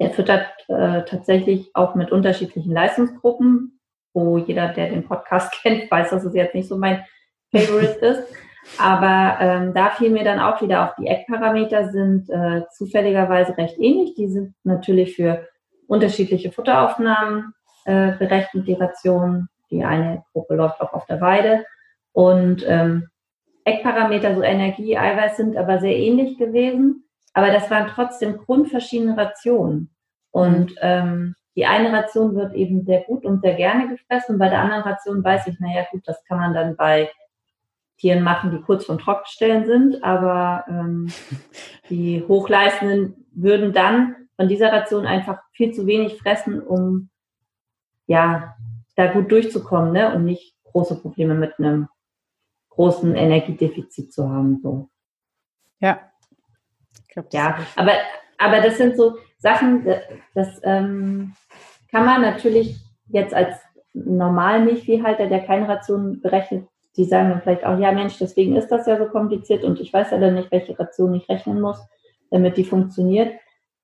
Der 0.00 0.10
füttert 0.10 0.48
äh, 0.68 1.04
tatsächlich 1.04 1.70
auch 1.74 1.94
mit 1.94 2.10
unterschiedlichen 2.10 2.72
Leistungsgruppen, 2.72 3.78
wo 4.14 4.38
jeder, 4.38 4.68
der 4.68 4.88
den 4.88 5.04
Podcast 5.04 5.52
kennt, 5.62 5.90
weiß, 5.90 6.10
dass 6.10 6.24
es 6.24 6.34
jetzt 6.34 6.54
nicht 6.54 6.68
so 6.68 6.78
mein 6.78 7.04
Favorite 7.54 7.98
ist. 8.00 8.22
Aber 8.78 9.38
ähm, 9.40 9.74
da 9.74 9.90
fiel 9.90 10.10
mir 10.10 10.24
dann 10.24 10.38
auch 10.38 10.62
wieder 10.62 10.84
auf, 10.84 10.94
die 10.94 11.08
Eckparameter 11.08 11.90
sind 11.90 12.30
äh, 12.30 12.62
zufälligerweise 12.70 13.56
recht 13.58 13.76
ähnlich. 13.78 14.14
Die 14.14 14.28
sind 14.28 14.54
natürlich 14.64 15.16
für 15.16 15.46
unterschiedliche 15.92 16.50
Futteraufnahmen 16.50 17.52
äh, 17.84 18.12
berechnet, 18.12 18.66
die 18.66 18.72
Ration. 18.72 19.48
Die 19.70 19.84
eine 19.84 20.24
Gruppe 20.32 20.54
läuft 20.54 20.80
auch 20.80 20.94
auf 20.94 21.04
der 21.04 21.20
Weide. 21.20 21.66
Und 22.12 22.64
ähm, 22.66 23.08
Eckparameter, 23.64 24.34
so 24.34 24.42
Energie, 24.42 24.96
Eiweiß 24.96 25.36
sind 25.36 25.54
aber 25.54 25.80
sehr 25.80 25.94
ähnlich 25.94 26.38
gewesen. 26.38 27.04
Aber 27.34 27.50
das 27.50 27.70
waren 27.70 27.88
trotzdem 27.88 28.38
grundverschiedene 28.38 29.18
Rationen. 29.18 29.90
Und 30.30 30.74
ähm, 30.80 31.34
die 31.56 31.66
eine 31.66 31.92
Ration 31.92 32.34
wird 32.34 32.54
eben 32.54 32.86
sehr 32.86 33.02
gut 33.02 33.26
und 33.26 33.42
sehr 33.42 33.54
gerne 33.54 33.88
gefressen. 33.88 34.38
Bei 34.38 34.48
der 34.48 34.60
anderen 34.60 34.84
Ration 34.84 35.22
weiß 35.22 35.46
ich, 35.48 35.60
naja 35.60 35.86
gut, 35.90 36.02
das 36.06 36.24
kann 36.24 36.38
man 36.38 36.54
dann 36.54 36.74
bei 36.74 37.10
Tieren 37.98 38.22
machen, 38.22 38.50
die 38.50 38.62
kurz 38.62 38.86
vom 38.86 38.98
Trockenstellen 38.98 39.66
sind, 39.66 40.02
aber 40.02 40.64
ähm, 40.68 41.08
die 41.90 42.24
Hochleistenden 42.26 43.26
würden 43.34 43.74
dann 43.74 44.21
von 44.36 44.48
dieser 44.48 44.72
Ration 44.72 45.06
einfach 45.06 45.42
viel 45.52 45.72
zu 45.72 45.86
wenig 45.86 46.18
fressen, 46.18 46.60
um 46.62 47.10
ja 48.06 48.54
da 48.96 49.12
gut 49.12 49.30
durchzukommen 49.30 49.92
ne? 49.92 50.14
und 50.14 50.24
nicht 50.24 50.56
große 50.64 51.00
Probleme 51.00 51.34
mit 51.34 51.58
einem 51.58 51.88
großen 52.70 53.14
Energiedefizit 53.14 54.12
zu 54.12 54.28
haben. 54.28 54.60
So. 54.62 54.88
Ja. 55.80 56.00
Glaub, 57.08 57.32
ja, 57.32 57.58
aber, 57.76 57.92
aber 58.38 58.60
das 58.60 58.78
sind 58.78 58.96
so 58.96 59.18
Sachen, 59.38 59.84
das, 59.84 60.02
das 60.34 60.60
ähm, 60.62 61.34
kann 61.90 62.06
man 62.06 62.22
natürlich 62.22 62.76
jetzt 63.08 63.34
als 63.34 63.56
normalen 63.92 64.64
Milchviehhalter, 64.64 65.26
der 65.26 65.44
keine 65.44 65.68
Ration 65.68 66.20
berechnet, 66.22 66.66
die 66.96 67.04
sagen 67.04 67.30
dann 67.30 67.42
vielleicht 67.42 67.64
auch, 67.64 67.78
ja 67.78 67.92
Mensch, 67.92 68.18
deswegen 68.18 68.56
ist 68.56 68.68
das 68.68 68.86
ja 68.86 68.96
so 68.96 69.06
kompliziert 69.06 69.64
und 69.64 69.80
ich 69.80 69.92
weiß 69.92 70.10
ja 70.10 70.18
dann 70.18 70.34
nicht, 70.34 70.50
welche 70.50 70.78
Ration 70.78 71.14
ich 71.14 71.28
rechnen 71.28 71.60
muss, 71.60 71.78
damit 72.30 72.56
die 72.56 72.64
funktioniert. 72.64 73.34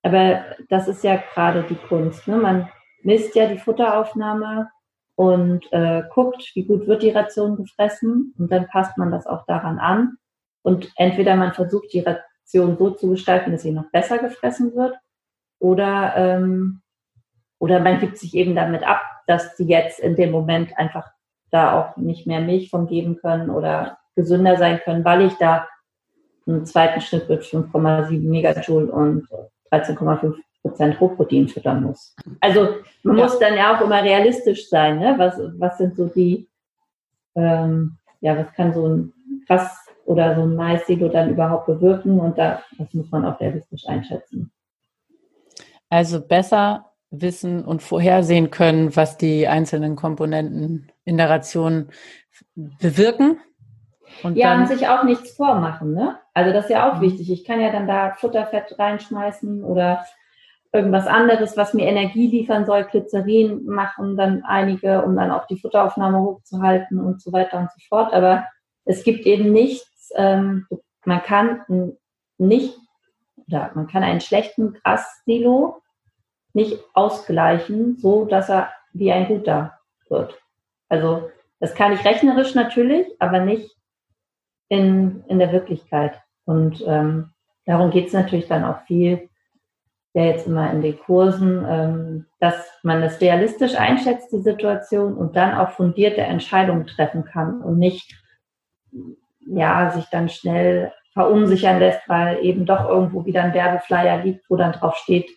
Aber 0.03 0.45
das 0.69 0.89
ist 0.89 1.05
ja 1.05 1.17
gerade 1.17 1.65
die 1.65 1.75
Kunst. 1.75 2.27
Ne? 2.29 2.37
Man 2.37 2.69
misst 3.03 3.35
ja 3.35 3.47
die 3.47 3.59
Futteraufnahme 3.59 4.71
und 5.17 5.71
äh, 5.73 6.03
guckt, 6.15 6.53
wie 6.55 6.65
gut 6.65 6.87
wird 6.87 7.03
die 7.03 7.11
Ration 7.11 7.57
gefressen 7.57 8.35
und 8.39 8.53
dann 8.53 8.69
passt 8.69 8.97
man 8.97 9.11
das 9.11 9.27
auch 9.27 9.45
daran 9.47 9.79
an. 9.79 10.17
Und 10.63 10.93
entweder 10.97 11.35
man 11.35 11.55
versucht, 11.55 11.93
die 11.93 12.01
Ration 12.01 12.77
so 12.79 12.91
zu 12.91 13.11
gestalten, 13.11 13.53
dass 13.53 13.63
sie 13.63 13.73
noch 13.73 13.91
besser 13.91 14.19
gefressen 14.19 14.75
wird, 14.75 14.97
oder, 15.59 16.15
ähm, 16.17 16.81
oder 17.59 17.81
man 17.81 17.99
gibt 17.99 18.19
sich 18.19 18.35
eben 18.35 18.55
damit 18.55 18.87
ab, 18.87 19.01
dass 19.27 19.57
die 19.57 19.67
jetzt 19.67 20.01
in 20.01 20.17
dem 20.17 20.31
Moment 20.31 20.77
einfach 20.79 21.11
da 21.51 21.79
auch 21.79 21.97
nicht 21.97 22.27
mehr 22.27 22.41
Milch 22.41 22.71
von 22.71 22.87
geben 22.87 23.17
können 23.17 23.51
oder 23.51 23.99
gesünder 24.15 24.57
sein 24.57 24.81
können, 24.85 25.05
weil 25.05 25.23
ich 25.23 25.35
da 25.35 25.69
einen 26.47 26.67
zweiten 26.67 27.01
Schnitt 27.01 27.29
mit 27.29 27.43
5,7 27.43 28.29
Megajoule 28.29 28.91
und 28.91 29.29
13,5 29.71 30.35
Prozent 30.63 31.01
Hochprotein 31.01 31.49
füttern 31.49 31.85
muss. 31.85 32.15
Also 32.41 32.69
man 33.03 33.17
ja. 33.17 33.25
muss 33.25 33.39
dann 33.39 33.57
ja 33.57 33.77
auch 33.77 33.81
immer 33.81 34.03
realistisch 34.03 34.69
sein. 34.69 34.99
Ne? 34.99 35.15
Was, 35.17 35.39
was 35.59 35.79
sind 35.79 35.97
so 35.97 36.07
die, 36.07 36.49
ähm, 37.35 37.99
ja, 38.21 38.37
was 38.37 38.53
kann 38.55 38.75
so 38.75 38.87
ein 38.87 39.13
Fass 39.47 39.87
oder 40.05 40.35
so 40.35 40.43
ein 40.43 40.57
Mais-Silo 40.57 41.09
dann 41.09 41.31
überhaupt 41.31 41.67
bewirken? 41.67 42.19
Und 42.19 42.39
da, 42.39 42.63
das 42.77 42.93
muss 42.93 43.11
man 43.11 43.25
auch 43.25 43.39
realistisch 43.41 43.87
einschätzen. 43.87 44.51
Also 45.91 46.21
besser 46.21 46.93
wissen 47.11 47.65
und 47.65 47.83
vorhersehen 47.83 48.51
können, 48.51 48.95
was 48.95 49.17
die 49.17 49.49
einzelnen 49.49 49.97
Komponenten 49.97 50.91
in 51.05 51.17
der 51.17 51.31
Ration 51.31 51.89
bewirken. 52.55 53.39
Und 54.23 54.37
ja, 54.37 54.57
und 54.57 54.69
sich 54.69 54.89
auch 54.89 55.05
nichts 55.05 55.33
vormachen, 55.33 55.95
ne? 55.95 56.19
Also 56.39 56.53
das 56.53 56.67
ist 56.67 56.71
ja 56.71 56.89
auch 56.89 56.99
mhm. 56.99 57.01
wichtig. 57.01 57.33
Ich 57.33 57.45
kann 57.45 57.61
ja 57.61 57.73
dann 57.73 57.89
da 57.89 58.15
Futterfett 58.15 58.79
reinschmeißen 58.79 59.65
oder 59.65 60.05
irgendwas 60.73 61.09
anderes, 61.09 61.57
was 61.57 61.75
mir 61.75 61.87
Energie 61.87 62.29
liefern 62.29 62.65
soll, 62.65 62.85
Glycerin 62.85 63.65
machen 63.65 64.17
dann 64.17 64.45
einige, 64.45 65.03
um 65.03 65.17
dann 65.17 65.33
auch 65.33 65.49
die 65.49 65.59
Futteraufnahme 65.59 66.21
hochzuhalten 66.21 67.01
und 67.01 67.21
so 67.21 67.33
weiter 67.33 67.59
und 67.59 67.73
so 67.73 67.81
fort. 67.89 68.13
Aber 68.13 68.47
es 68.85 69.03
gibt 69.03 69.27
eben 69.27 69.51
nichts, 69.51 70.13
ähm, 70.15 70.67
man 71.05 71.23
kann 71.25 71.97
nicht, 72.37 72.79
oder 73.49 73.73
man 73.75 73.89
kann 73.89 74.05
einen 74.05 74.21
schlechten 74.21 74.75
Grassilo 74.75 75.83
nicht 76.53 76.79
ausgleichen, 76.95 77.97
so 77.99 78.27
dass 78.27 78.49
er 78.49 78.71
wie 78.93 79.11
ein 79.11 79.27
guter 79.27 79.77
wird. 80.09 80.41
Also 80.89 81.31
das 81.59 81.75
kann 81.75 81.93
ich 81.93 82.05
rechnerisch 82.05 82.55
natürlich, 82.55 83.09
aber 83.19 83.41
nicht 83.41 83.75
in, 84.69 85.25
in 85.27 85.41
der 85.41 85.51
Wirklichkeit. 85.51 86.21
Und 86.49 86.83
ähm, 86.87 87.29
darum 87.67 87.91
geht 87.91 88.07
es 88.07 88.15
natürlich 88.15 88.49
dann 88.49 88.65
auch 88.65 88.81
viel, 88.87 89.29
ja 90.15 90.25
jetzt 90.25 90.47
immer 90.47 90.73
in 90.73 90.81
den 90.81 90.99
Kursen, 90.99 91.63
ähm, 91.69 92.27
dass 92.41 92.55
man 92.83 93.03
das 93.03 93.21
realistisch 93.21 93.75
einschätzt, 93.75 94.33
die 94.33 94.41
Situation, 94.41 95.15
und 95.15 95.37
dann 95.37 95.53
auch 95.53 95.73
fundierte 95.73 96.23
Entscheidungen 96.23 96.87
treffen 96.87 97.27
kann 97.27 97.61
und 97.61 97.79
nicht 97.79 98.17
ja, 99.47 99.91
sich 99.91 100.07
dann 100.11 100.31
schnell 100.31 100.91
verunsichern 101.13 101.81
lässt, 101.81 102.09
weil 102.09 102.43
eben 102.43 102.65
doch 102.65 102.89
irgendwo 102.89 103.27
wieder 103.27 103.43
ein 103.43 103.53
Werbeflyer 103.53 104.25
liegt, 104.25 104.49
wo 104.49 104.57
dann 104.57 104.73
drauf 104.73 104.97
steht, 104.97 105.29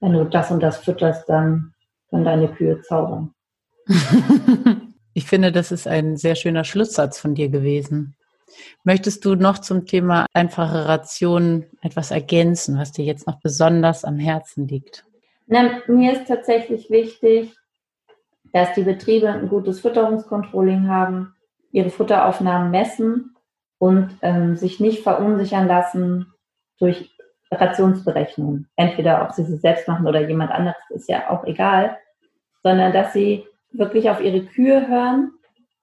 wenn 0.00 0.12
du 0.12 0.24
das 0.24 0.50
und 0.50 0.62
das 0.62 0.76
fütterst, 0.76 1.26
dann 1.26 1.72
können 2.10 2.26
deine 2.26 2.48
Kühe 2.48 2.82
zaubern. 2.82 3.32
ich 5.14 5.24
finde, 5.24 5.52
das 5.52 5.72
ist 5.72 5.88
ein 5.88 6.18
sehr 6.18 6.34
schöner 6.34 6.64
Schlusssatz 6.64 7.18
von 7.18 7.34
dir 7.34 7.48
gewesen. 7.48 8.17
Möchtest 8.84 9.24
du 9.24 9.34
noch 9.34 9.58
zum 9.58 9.86
Thema 9.86 10.26
einfache 10.32 10.86
Ration 10.86 11.66
etwas 11.82 12.10
ergänzen, 12.10 12.78
was 12.78 12.92
dir 12.92 13.04
jetzt 13.04 13.26
noch 13.26 13.40
besonders 13.40 14.04
am 14.04 14.18
Herzen 14.18 14.66
liegt? 14.66 15.04
Na, 15.46 15.80
mir 15.86 16.12
ist 16.12 16.28
tatsächlich 16.28 16.90
wichtig, 16.90 17.54
dass 18.52 18.72
die 18.74 18.82
Betriebe 18.82 19.28
ein 19.28 19.48
gutes 19.48 19.80
Fütterungskontrolling 19.80 20.88
haben, 20.88 21.34
ihre 21.72 21.90
Futteraufnahmen 21.90 22.70
messen 22.70 23.36
und 23.78 24.16
ähm, 24.22 24.56
sich 24.56 24.80
nicht 24.80 25.02
verunsichern 25.02 25.66
lassen 25.66 26.32
durch 26.78 27.14
Rationsberechnungen. 27.50 28.68
Entweder 28.76 29.22
ob 29.22 29.32
sie 29.32 29.44
sie 29.44 29.56
selbst 29.56 29.88
machen 29.88 30.06
oder 30.06 30.26
jemand 30.26 30.50
anderes, 30.50 30.76
ist 30.90 31.08
ja 31.08 31.30
auch 31.30 31.44
egal, 31.44 31.96
sondern 32.62 32.92
dass 32.92 33.12
sie 33.12 33.46
wirklich 33.72 34.10
auf 34.10 34.20
ihre 34.20 34.44
Kühe 34.44 34.88
hören 34.88 35.32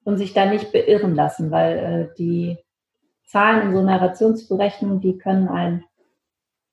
und 0.05 0.17
sich 0.17 0.33
da 0.33 0.45
nicht 0.45 0.71
beirren 0.71 1.15
lassen, 1.15 1.51
weil 1.51 1.77
äh, 1.77 2.15
die 2.17 2.57
Zahlen 3.25 3.63
in 3.63 3.73
so 3.73 3.79
einer 3.79 3.99
Rationsberechnung, 3.99 5.01
die 5.01 5.17
können 5.17 5.49
einen 5.49 5.83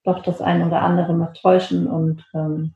doch 0.05 0.23
das 0.23 0.40
ein 0.40 0.64
oder 0.64 0.83
andere 0.83 1.14
mal 1.14 1.33
täuschen 1.33 1.88
und 1.88 2.25
ähm, 2.35 2.75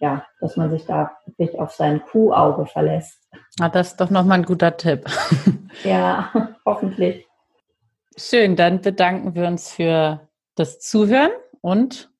ja, 0.00 0.24
dass 0.40 0.56
man 0.56 0.70
sich 0.70 0.86
da 0.86 1.12
wirklich 1.26 1.58
auf 1.58 1.72
sein 1.72 2.02
Kuhauge 2.10 2.64
verlässt. 2.66 3.28
Ah, 3.60 3.68
das 3.68 3.88
ist 3.88 4.00
doch 4.00 4.08
nochmal 4.08 4.38
ein 4.38 4.44
guter 4.46 4.76
Tipp. 4.76 5.04
ja, 5.84 6.32
hoffentlich. 6.64 7.26
Schön, 8.16 8.56
dann 8.56 8.80
bedanken 8.80 9.34
wir 9.34 9.46
uns 9.46 9.72
für 9.72 10.28
das 10.54 10.80
Zuhören 10.80 11.30
und 11.60 12.10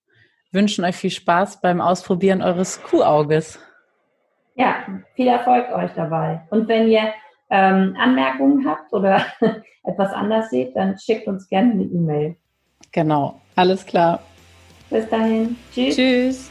wünschen 0.53 0.85
euch 0.85 0.97
viel 0.97 1.11
Spaß 1.11 1.61
beim 1.61 1.81
Ausprobieren 1.81 2.43
eures 2.43 2.83
Kuhauges. 2.83 3.59
Ja, 4.57 4.85
viel 5.15 5.29
Erfolg 5.29 5.71
euch 5.73 5.93
dabei. 5.95 6.43
Und 6.51 6.69
wenn 6.69 6.89
ihr 6.89 7.13
ähm, 7.51 7.97
Anmerkungen 7.99 8.67
habt 8.67 8.93
oder 8.93 9.25
etwas 9.85 10.13
anders 10.13 10.51
seht, 10.51 10.75
dann 10.77 10.99
schickt 10.99 11.27
uns 11.27 11.49
gerne 11.49 11.73
eine 11.73 11.85
E-Mail. 11.85 12.37
Genau, 12.93 13.41
alles 13.57 13.85
klar. 13.85 14.23
Bis 14.89 15.09
dahin. 15.09 15.57
Tschüss. 15.73 15.97
Tschüss. 15.97 16.51